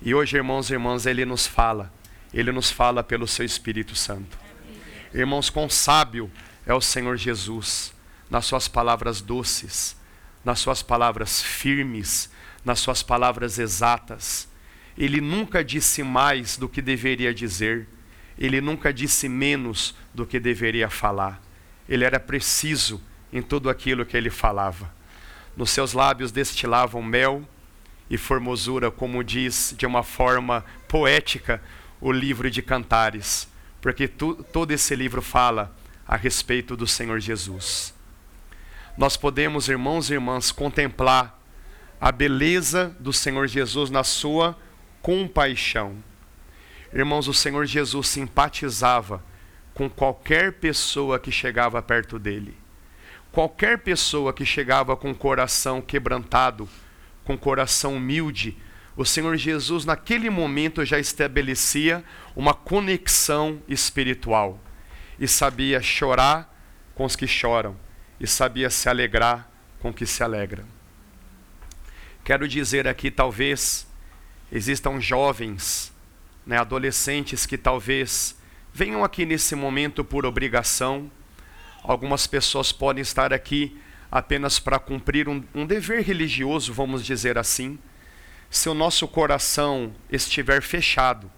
E 0.00 0.14
hoje, 0.14 0.38
irmãos 0.38 0.70
e 0.70 0.72
irmãs, 0.72 1.04
ele 1.04 1.26
nos 1.26 1.46
fala 1.46 1.92
ele 2.36 2.52
nos 2.52 2.70
fala 2.70 3.02
pelo 3.02 3.26
seu 3.26 3.46
Espírito 3.46 3.96
Santo. 3.96 4.38
Irmãos, 5.14 5.48
quão 5.48 5.70
sábio 5.70 6.30
é 6.66 6.74
o 6.74 6.82
Senhor 6.82 7.16
Jesus 7.16 7.94
nas 8.28 8.44
suas 8.44 8.68
palavras 8.68 9.22
doces, 9.22 9.96
nas 10.44 10.58
suas 10.58 10.82
palavras 10.82 11.40
firmes, 11.42 12.30
nas 12.62 12.78
suas 12.78 13.02
palavras 13.02 13.58
exatas. 13.58 14.46
Ele 14.98 15.18
nunca 15.18 15.64
disse 15.64 16.02
mais 16.02 16.58
do 16.58 16.68
que 16.68 16.82
deveria 16.82 17.32
dizer, 17.32 17.88
ele 18.38 18.60
nunca 18.60 18.92
disse 18.92 19.30
menos 19.30 19.94
do 20.12 20.26
que 20.26 20.38
deveria 20.38 20.90
falar. 20.90 21.40
Ele 21.88 22.04
era 22.04 22.20
preciso 22.20 23.00
em 23.32 23.40
tudo 23.40 23.70
aquilo 23.70 24.04
que 24.04 24.14
ele 24.14 24.28
falava. 24.28 24.94
Nos 25.56 25.70
seus 25.70 25.94
lábios 25.94 26.30
destilavam 26.30 27.02
mel 27.02 27.48
e 28.10 28.18
formosura, 28.18 28.90
como 28.90 29.24
diz 29.24 29.74
de 29.78 29.86
uma 29.86 30.02
forma 30.02 30.62
poética 30.86 31.62
o 32.06 32.12
livro 32.12 32.48
de 32.48 32.62
Cantares, 32.62 33.48
porque 33.80 34.06
tu, 34.06 34.34
todo 34.52 34.70
esse 34.70 34.94
livro 34.94 35.20
fala 35.20 35.74
a 36.06 36.14
respeito 36.14 36.76
do 36.76 36.86
Senhor 36.86 37.18
Jesus. 37.18 37.92
Nós 38.96 39.16
podemos, 39.16 39.68
irmãos 39.68 40.08
e 40.08 40.12
irmãs, 40.12 40.52
contemplar 40.52 41.36
a 42.00 42.12
beleza 42.12 42.96
do 43.00 43.12
Senhor 43.12 43.48
Jesus 43.48 43.90
na 43.90 44.04
sua 44.04 44.56
compaixão. 45.02 45.96
Irmãos, 46.94 47.26
o 47.26 47.34
Senhor 47.34 47.66
Jesus 47.66 48.06
simpatizava 48.06 49.20
com 49.74 49.90
qualquer 49.90 50.52
pessoa 50.52 51.18
que 51.18 51.32
chegava 51.32 51.82
perto 51.82 52.20
dele. 52.20 52.56
Qualquer 53.32 53.78
pessoa 53.78 54.32
que 54.32 54.46
chegava 54.46 54.96
com 54.96 55.10
o 55.10 55.14
coração 55.14 55.82
quebrantado, 55.82 56.68
com 57.24 57.34
o 57.34 57.38
coração 57.38 57.96
humilde, 57.96 58.56
o 58.96 59.04
Senhor 59.04 59.36
Jesus, 59.36 59.84
naquele 59.84 60.30
momento, 60.30 60.84
já 60.84 60.98
estabelecia 60.98 62.02
uma 62.34 62.54
conexão 62.54 63.60
espiritual 63.68 64.58
e 65.18 65.28
sabia 65.28 65.82
chorar 65.82 66.52
com 66.94 67.04
os 67.04 67.14
que 67.14 67.26
choram 67.26 67.76
e 68.18 68.26
sabia 68.26 68.70
se 68.70 68.88
alegrar 68.88 69.50
com 69.80 69.90
os 69.90 69.94
que 69.94 70.06
se 70.06 70.22
alegram. 70.22 70.64
Quero 72.24 72.48
dizer 72.48 72.88
aqui, 72.88 73.10
talvez 73.10 73.86
existam 74.50 74.98
jovens, 74.98 75.92
né, 76.46 76.56
adolescentes 76.56 77.44
que 77.44 77.58
talvez 77.58 78.34
venham 78.72 79.04
aqui 79.04 79.26
nesse 79.26 79.54
momento 79.54 80.02
por 80.02 80.24
obrigação. 80.24 81.10
Algumas 81.82 82.26
pessoas 82.26 82.72
podem 82.72 83.02
estar 83.02 83.30
aqui 83.30 83.78
apenas 84.10 84.58
para 84.58 84.78
cumprir 84.78 85.28
um, 85.28 85.44
um 85.54 85.66
dever 85.66 86.02
religioso, 86.02 86.72
vamos 86.72 87.04
dizer 87.04 87.36
assim 87.36 87.78
se 88.50 88.68
o 88.68 88.74
nosso 88.74 89.06
coração 89.08 89.94
estiver 90.10 90.62
fechado, 90.62 91.30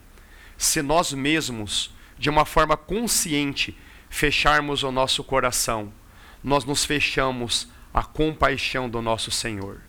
se 0.57 0.83
nós 0.83 1.13
mesmos, 1.13 1.91
de 2.19 2.29
uma 2.29 2.45
forma 2.45 2.77
consciente, 2.77 3.77
fecharmos 4.11 4.83
o 4.83 4.91
nosso 4.91 5.23
coração, 5.23 5.93
nós 6.43 6.65
nos 6.65 6.85
fechamos 6.85 7.69
à 7.93 8.03
compaixão 8.03 8.89
do 8.89 9.01
nosso 9.01 9.31
Senhor. 9.31 9.81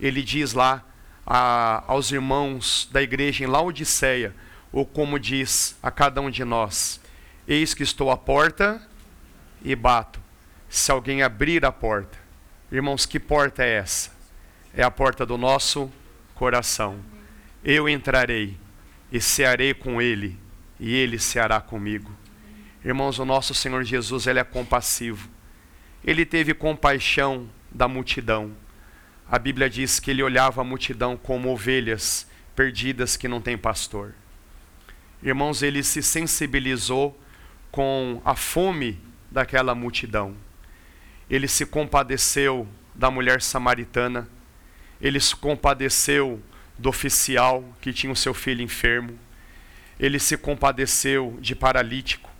Ele 0.00 0.22
diz 0.22 0.52
lá 0.52 0.84
a, 1.26 1.84
aos 1.86 2.10
irmãos 2.10 2.88
da 2.90 3.02
igreja 3.02 3.44
em 3.44 3.46
Laodiceia, 3.46 4.34
ou 4.72 4.86
como 4.86 5.18
diz 5.18 5.76
a 5.82 5.90
cada 5.90 6.20
um 6.20 6.30
de 6.30 6.44
nós: 6.44 7.00
Eis 7.46 7.74
que 7.74 7.82
estou 7.82 8.10
à 8.10 8.16
porta 8.16 8.86
e 9.62 9.74
bato. 9.76 10.20
Se 10.68 10.90
alguém 10.90 11.22
abrir 11.22 11.64
a 11.64 11.72
porta, 11.72 12.18
irmãos, 12.70 13.04
que 13.04 13.20
porta 13.20 13.62
é 13.62 13.74
essa? 13.74 14.10
É 14.74 14.82
a 14.82 14.90
porta 14.90 15.26
do 15.26 15.36
nosso 15.36 15.92
coração. 16.42 16.98
Eu 17.62 17.88
entrarei 17.88 18.58
e 19.12 19.20
cearei 19.20 19.72
com 19.72 20.02
ele, 20.02 20.36
e 20.80 20.92
ele 20.92 21.16
ceará 21.16 21.60
comigo. 21.60 22.10
Irmãos, 22.84 23.20
o 23.20 23.24
nosso 23.24 23.54
Senhor 23.54 23.84
Jesus, 23.84 24.26
ele 24.26 24.40
é 24.40 24.44
compassivo. 24.44 25.30
Ele 26.04 26.26
teve 26.26 26.52
compaixão 26.52 27.48
da 27.70 27.86
multidão. 27.86 28.50
A 29.30 29.38
Bíblia 29.38 29.70
diz 29.70 30.00
que 30.00 30.10
ele 30.10 30.20
olhava 30.20 30.62
a 30.62 30.64
multidão 30.64 31.16
como 31.16 31.48
ovelhas 31.48 32.26
perdidas 32.56 33.16
que 33.16 33.28
não 33.28 33.40
têm 33.40 33.56
pastor. 33.56 34.12
Irmãos, 35.22 35.62
ele 35.62 35.80
se 35.84 36.02
sensibilizou 36.02 37.16
com 37.70 38.20
a 38.24 38.34
fome 38.34 38.98
daquela 39.30 39.76
multidão. 39.76 40.34
Ele 41.30 41.46
se 41.46 41.64
compadeceu 41.64 42.66
da 42.96 43.12
mulher 43.12 43.40
samaritana 43.40 44.28
ele 45.02 45.18
se 45.18 45.34
compadeceu 45.34 46.40
do 46.78 46.88
oficial 46.88 47.64
que 47.80 47.92
tinha 47.92 48.12
o 48.12 48.16
seu 48.16 48.32
filho 48.32 48.62
enfermo. 48.62 49.18
Ele 49.98 50.20
se 50.20 50.36
compadeceu 50.36 51.36
de 51.40 51.56
paralítico. 51.56 52.30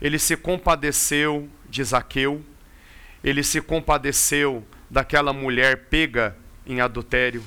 Ele 0.00 0.18
se 0.18 0.36
compadeceu 0.36 1.48
de 1.68 1.82
Zaqueu. 1.82 2.42
Ele 3.22 3.42
se 3.42 3.60
compadeceu 3.60 4.64
daquela 4.88 5.32
mulher 5.32 5.88
pega 5.88 6.36
em 6.64 6.80
adultério. 6.80 7.42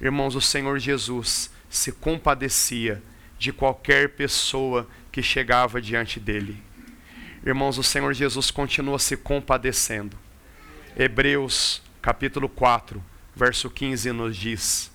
Irmãos, 0.00 0.34
o 0.34 0.40
Senhor 0.40 0.78
Jesus 0.78 1.50
se 1.68 1.92
compadecia 1.92 3.02
de 3.38 3.52
qualquer 3.52 4.10
pessoa 4.10 4.88
que 5.12 5.22
chegava 5.22 5.82
diante 5.82 6.18
dele. 6.18 6.56
Irmãos, 7.44 7.76
o 7.76 7.82
Senhor 7.82 8.14
Jesus 8.14 8.50
continua 8.50 8.98
se 8.98 9.16
compadecendo. 9.16 10.16
Hebreus 10.96 11.82
capítulo 12.00 12.48
4, 12.48 13.02
verso 13.38 13.70
15 13.70 14.12
nos 14.12 14.36
diz: 14.36 14.90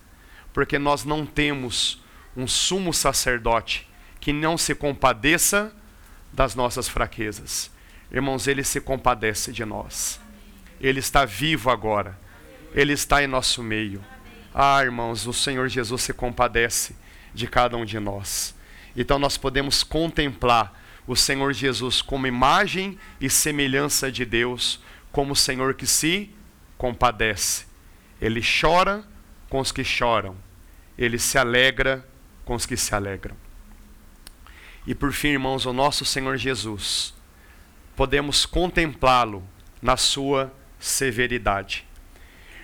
Porque 0.52 0.78
nós 0.78 1.06
não 1.06 1.26
temos 1.26 2.04
um 2.36 2.46
sumo 2.46 2.94
sacerdote 2.94 3.88
que 4.20 4.34
não 4.34 4.58
se 4.58 4.76
compadeça 4.76 5.74
das 6.32 6.54
nossas 6.54 6.88
fraquezas. 6.90 7.72
Irmãos, 8.12 8.48
ele 8.48 8.64
se 8.64 8.82
compadece 8.82 9.52
de 9.52 9.66
nós. 9.66 10.20
Ele 10.80 11.00
está 11.00 11.26
vivo 11.26 11.70
agora. 11.70 12.20
Ele 12.74 12.94
está 12.94 13.24
em 13.24 13.28
nosso 13.28 13.64
meio. 13.64 14.04
Ah, 14.54 14.84
irmãos, 14.84 15.26
o 15.26 15.34
Senhor 15.34 15.68
Jesus 15.68 16.04
se 16.04 16.14
compadece 16.14 16.96
de 17.34 17.48
cada 17.48 17.78
um 17.78 17.86
de 17.86 18.00
nós. 18.00 18.54
Então 18.96 19.18
nós 19.18 19.38
podemos 19.38 19.84
contemplar 19.84 20.80
o 21.08 21.16
Senhor 21.16 21.54
Jesus 21.54 22.02
como 22.02 22.28
imagem 22.28 22.98
e 23.20 23.30
semelhança 23.30 24.12
de 24.12 24.26
Deus, 24.26 24.80
como 25.12 25.34
o 25.34 25.36
Senhor 25.36 25.74
que 25.74 25.88
se 25.88 26.30
compadece. 26.78 27.73
Ele 28.24 28.42
chora 28.42 29.04
com 29.50 29.60
os 29.60 29.74
que 29.74 29.84
choram, 29.84 30.38
ele 30.98 31.20
se 31.20 31.38
alegra 31.38 32.08
com 32.46 32.56
os 32.56 32.66
que 32.66 32.78
se 32.78 32.96
alegram. 32.96 33.36
E 34.88 34.96
por 34.96 35.12
fim, 35.12 35.32
irmãos, 35.32 35.66
o 35.66 35.74
nosso 35.74 36.06
Senhor 36.06 36.38
Jesus, 36.38 37.14
podemos 37.98 38.46
contemplá-lo 38.46 39.44
na 39.82 39.98
sua 39.98 40.54
severidade. 40.80 41.86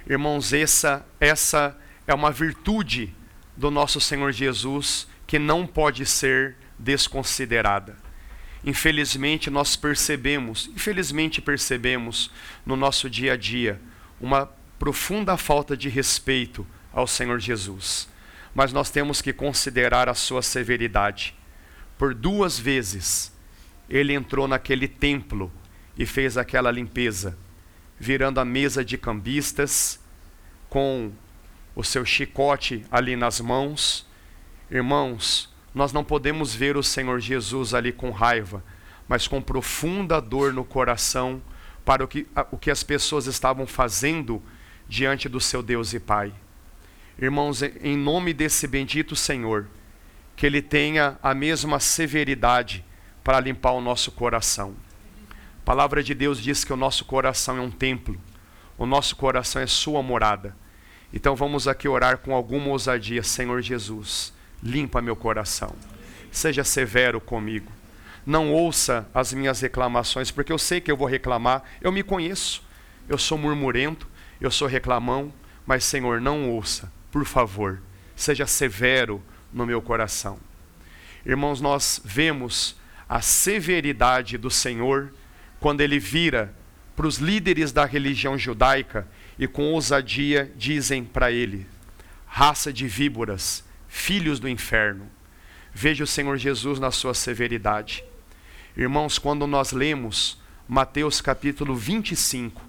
Irmãos, 0.08 0.54
essa, 0.54 1.06
essa 1.20 1.78
é 2.08 2.14
uma 2.14 2.32
virtude 2.32 3.14
do 3.58 3.70
nosso 3.70 4.00
Senhor 4.00 4.32
Jesus 4.32 5.10
que 5.28 5.38
não 5.38 5.68
pode 5.68 6.06
ser 6.06 6.56
desconsiderada. 6.78 7.98
Infelizmente, 8.64 9.50
nós 9.50 9.76
percebemos, 9.76 10.70
infelizmente 10.74 11.42
percebemos 11.42 12.32
no 12.66 12.78
nosso 12.78 13.10
dia 13.10 13.34
a 13.34 13.38
dia 13.38 13.82
uma 14.22 14.50
profunda 14.80 15.36
falta 15.36 15.76
de 15.76 15.90
respeito 15.90 16.66
ao 16.92 17.06
Senhor 17.06 17.40
Jesus. 17.40 18.08
Mas 18.56 18.74
nós 18.74 18.90
temos 18.90 19.22
que 19.22 19.34
considerar 19.34 20.10
a 20.10 20.14
sua 20.14 20.42
severidade. 20.42 21.36
Por 21.98 22.16
duas 22.16 22.58
vezes, 22.58 23.32
ele 23.90 24.14
entrou 24.14 24.48
naquele 24.48 24.88
templo 24.88 25.52
e 25.98 26.06
fez 26.06 26.38
aquela 26.38 26.72
limpeza, 26.72 27.38
virando 28.00 28.40
a 28.40 28.46
mesa 28.46 28.84
de 28.84 28.98
cambistas, 28.98 30.00
com 30.70 31.12
o 31.76 31.84
seu 31.84 32.06
chicote 32.06 32.86
ali 32.90 33.16
nas 33.16 33.42
mãos. 33.42 34.08
Irmãos, 34.72 35.54
nós 35.76 35.92
não 35.92 36.04
podemos 36.04 36.56
ver 36.56 36.78
o 36.78 36.84
Senhor 36.84 37.20
Jesus 37.20 37.74
ali 37.74 37.92
com 37.92 38.12
raiva, 38.12 38.64
mas 39.08 39.28
com 39.28 39.42
profunda 39.42 40.22
dor 40.22 40.54
no 40.54 40.64
coração 40.64 41.42
para 41.84 42.04
o 42.04 42.08
que, 42.08 42.28
o 42.52 42.58
que 42.58 42.72
as 42.72 42.84
pessoas 42.84 43.26
estavam 43.26 43.68
fazendo 43.68 44.42
diante 44.90 45.30
do 45.30 45.40
seu 45.40 45.62
Deus 45.62 45.94
e 45.94 46.00
Pai. 46.00 46.34
Irmãos, 47.22 47.62
em 47.62 47.96
nome 47.96 48.34
desse 48.34 48.66
bendito 48.66 49.16
Senhor, 49.16 49.68
que 50.36 50.48
Ele 50.48 50.64
tenha 50.64 51.20
a 51.22 51.34
mesma 51.36 51.80
severidade 51.80 52.84
para 53.24 53.40
limpar 53.40 53.74
o 53.74 53.82
nosso 53.82 54.12
coração. 54.12 54.76
A 55.62 55.64
palavra 55.64 56.02
de 56.02 56.16
Deus 56.16 56.42
diz 56.42 56.64
que 56.64 56.74
o 56.74 56.78
nosso 56.78 57.06
coração 57.06 57.58
é 57.58 57.62
um 57.62 57.70
templo, 57.70 58.20
o 58.80 58.88
nosso 58.88 59.16
coração 59.16 59.62
é 59.62 59.68
Sua 59.68 60.02
morada. 60.02 60.56
Então 61.14 61.36
vamos 61.36 61.68
aqui 61.68 61.88
orar 61.88 62.18
com 62.18 62.34
alguma 62.34 62.70
ousadia, 62.70 63.22
Senhor 63.22 63.62
Jesus, 63.62 64.34
limpa 64.64 65.02
meu 65.02 65.16
coração, 65.16 65.76
seja 66.32 66.64
severo 66.64 67.22
comigo. 67.22 67.72
Não 68.26 68.52
ouça 68.52 69.08
as 69.14 69.34
minhas 69.34 69.62
reclamações, 69.62 70.32
porque 70.32 70.52
eu 70.52 70.58
sei 70.58 70.82
que 70.82 70.92
eu 70.92 70.98
vou 70.98 71.08
reclamar, 71.08 71.64
eu 71.80 71.92
me 71.92 72.02
conheço, 72.02 72.64
eu 73.08 73.18
sou 73.20 73.38
murmurento, 73.38 74.09
eu 74.40 74.52
sou 74.52 74.68
reclamão, 74.68 75.34
mas 75.66 75.84
Senhor, 75.84 76.22
não 76.22 76.50
ouça, 76.50 76.92
por 77.12 77.26
favor, 77.26 77.82
seja 78.16 78.46
severo 78.48 79.22
no 79.52 79.66
meu 79.66 79.82
coração. 79.82 80.40
Irmãos, 81.26 81.60
nós 81.60 82.02
vemos 82.04 82.76
a 83.08 83.22
severidade 83.22 84.38
do 84.38 84.50
Senhor 84.50 85.12
quando 85.60 85.82
ele 85.82 86.00
vira 86.00 86.54
para 86.96 87.08
os 87.08 87.18
líderes 87.18 87.72
da 87.72 87.86
religião 87.86 88.38
judaica 88.38 89.08
e 89.38 89.48
com 89.48 89.72
ousadia 89.72 90.52
dizem 90.56 91.04
para 91.04 91.32
ele: 91.32 91.68
raça 92.26 92.72
de 92.72 92.88
víboras, 92.88 93.64
filhos 93.88 94.40
do 94.40 94.48
inferno. 94.48 95.08
Veja 95.74 96.04
o 96.04 96.08
Senhor 96.08 96.38
Jesus 96.38 96.80
na 96.80 96.92
sua 96.92 97.14
severidade. 97.14 98.04
Irmãos, 98.76 99.18
quando 99.18 99.46
nós 99.48 99.72
lemos 99.72 100.40
Mateus 100.68 101.22
capítulo 101.22 101.76
25, 101.76 102.62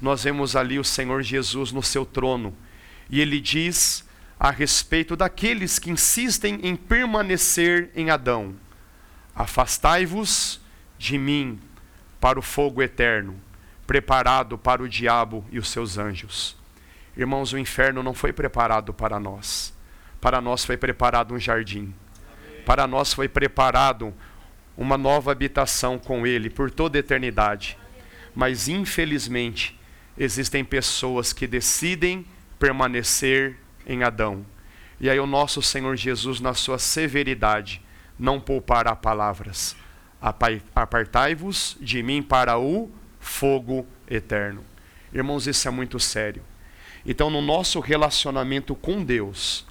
nós 0.00 0.24
vemos 0.24 0.56
ali 0.56 0.78
o 0.78 0.84
Senhor 0.84 1.22
Jesus 1.22 1.72
no 1.72 1.82
seu 1.82 2.04
trono, 2.04 2.54
e 3.08 3.20
ele 3.20 3.40
diz 3.40 4.04
a 4.38 4.50
respeito 4.50 5.16
daqueles 5.16 5.78
que 5.78 5.90
insistem 5.90 6.60
em 6.62 6.76
permanecer 6.76 7.90
em 7.94 8.10
Adão: 8.10 8.54
Afastai-vos 9.34 10.60
de 10.98 11.18
mim 11.18 11.58
para 12.20 12.38
o 12.38 12.42
fogo 12.42 12.82
eterno, 12.82 13.40
preparado 13.86 14.56
para 14.56 14.82
o 14.82 14.88
diabo 14.88 15.44
e 15.50 15.58
os 15.58 15.68
seus 15.68 15.98
anjos. 15.98 16.56
Irmãos, 17.16 17.52
o 17.52 17.58
inferno 17.58 18.02
não 18.02 18.14
foi 18.14 18.32
preparado 18.32 18.92
para 18.92 19.20
nós. 19.20 19.72
Para 20.20 20.40
nós 20.40 20.64
foi 20.64 20.76
preparado 20.76 21.34
um 21.34 21.38
jardim. 21.38 21.94
Para 22.64 22.86
nós 22.86 23.12
foi 23.12 23.28
preparado 23.28 24.12
uma 24.76 24.98
nova 24.98 25.30
habitação 25.30 25.98
com 25.98 26.26
Ele 26.26 26.50
por 26.50 26.70
toda 26.70 26.98
a 26.98 27.00
eternidade. 27.00 27.78
Mas, 28.34 28.68
infelizmente, 28.68 29.78
existem 30.16 30.64
pessoas 30.64 31.32
que 31.32 31.46
decidem 31.46 32.26
permanecer 32.58 33.56
em 33.86 34.02
Adão. 34.02 34.44
E 35.00 35.10
aí, 35.10 35.18
o 35.18 35.26
nosso 35.26 35.60
Senhor 35.60 35.96
Jesus, 35.96 36.40
na 36.40 36.54
sua 36.54 36.78
severidade, 36.78 37.82
não 38.18 38.40
poupará 38.40 38.94
palavras. 38.94 39.76
Apartai-vos 40.74 41.76
de 41.80 42.02
mim 42.02 42.22
para 42.22 42.58
o 42.58 42.90
fogo 43.20 43.86
eterno. 44.08 44.64
Irmãos, 45.12 45.46
isso 45.46 45.68
é 45.68 45.70
muito 45.70 45.98
sério. 46.00 46.42
Então, 47.04 47.28
no 47.28 47.42
nosso 47.42 47.80
relacionamento 47.80 48.74
com 48.74 49.04
Deus, 49.04 49.66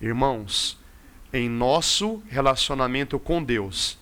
irmãos, 0.00 0.78
em 1.32 1.48
nosso 1.48 2.22
relacionamento 2.28 3.18
com 3.18 3.42
Deus, 3.42 3.98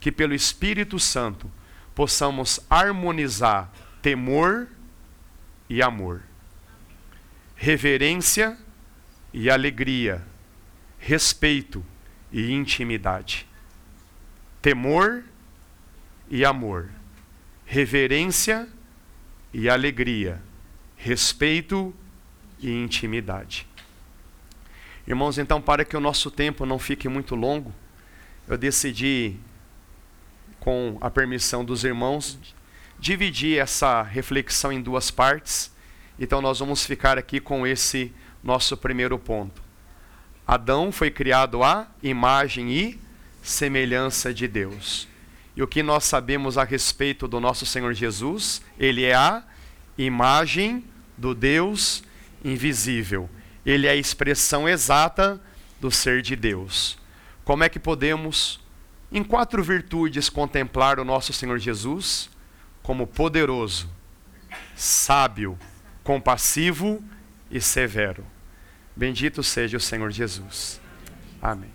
que 0.00 0.10
pelo 0.10 0.34
Espírito 0.34 0.98
Santo 0.98 1.50
possamos 1.94 2.60
harmonizar 2.68 3.72
temor 4.02 4.68
e 5.68 5.82
amor, 5.82 6.22
reverência 7.54 8.56
e 9.32 9.50
alegria, 9.50 10.22
respeito 10.98 11.84
e 12.32 12.52
intimidade, 12.52 13.46
temor 14.60 15.24
e 16.28 16.44
amor, 16.44 16.90
reverência 17.64 18.68
e 19.52 19.68
alegria, 19.68 20.42
respeito 20.96 21.94
e 22.58 22.70
intimidade. 22.70 23.66
Irmãos, 25.06 25.36
então, 25.36 25.60
para 25.60 25.84
que 25.84 25.96
o 25.96 26.00
nosso 26.00 26.30
tempo 26.30 26.64
não 26.64 26.78
fique 26.78 27.08
muito 27.08 27.34
longo, 27.34 27.74
eu 28.48 28.56
decidi, 28.56 29.36
com 30.58 30.96
a 31.00 31.10
permissão 31.10 31.64
dos 31.64 31.84
irmãos, 31.84 32.38
dividir 33.04 33.58
essa 33.58 34.00
reflexão 34.00 34.72
em 34.72 34.80
duas 34.80 35.10
partes. 35.10 35.70
Então, 36.18 36.40
nós 36.40 36.60
vamos 36.60 36.86
ficar 36.86 37.18
aqui 37.18 37.38
com 37.38 37.66
esse 37.66 38.10
nosso 38.42 38.78
primeiro 38.78 39.18
ponto. 39.18 39.62
Adão 40.46 40.90
foi 40.90 41.10
criado 41.10 41.62
à 41.62 41.86
imagem 42.02 42.72
e 42.72 42.98
semelhança 43.42 44.32
de 44.32 44.48
Deus. 44.48 45.06
E 45.54 45.62
o 45.62 45.66
que 45.66 45.82
nós 45.82 46.04
sabemos 46.04 46.56
a 46.56 46.64
respeito 46.64 47.28
do 47.28 47.38
nosso 47.38 47.66
Senhor 47.66 47.92
Jesus? 47.92 48.62
Ele 48.78 49.04
é 49.04 49.14
a 49.14 49.42
imagem 49.98 50.82
do 51.14 51.34
Deus 51.34 52.02
invisível. 52.42 53.28
Ele 53.66 53.86
é 53.86 53.90
a 53.90 53.96
expressão 53.96 54.66
exata 54.66 55.38
do 55.78 55.90
ser 55.90 56.22
de 56.22 56.34
Deus. 56.34 56.96
Como 57.44 57.62
é 57.64 57.68
que 57.68 57.78
podemos, 57.78 58.58
em 59.12 59.22
quatro 59.22 59.62
virtudes, 59.62 60.30
contemplar 60.30 60.98
o 60.98 61.04
nosso 61.04 61.34
Senhor 61.34 61.58
Jesus? 61.58 62.32
Como 62.84 63.04
poderoso, 63.04 63.90
sábio, 64.76 65.58
compassivo 66.04 67.02
e 67.50 67.60
severo. 67.60 68.24
Bendito 68.94 69.42
seja 69.42 69.76
o 69.76 69.80
Senhor 69.80 70.12
Jesus. 70.12 70.80
Amém. 71.42 71.73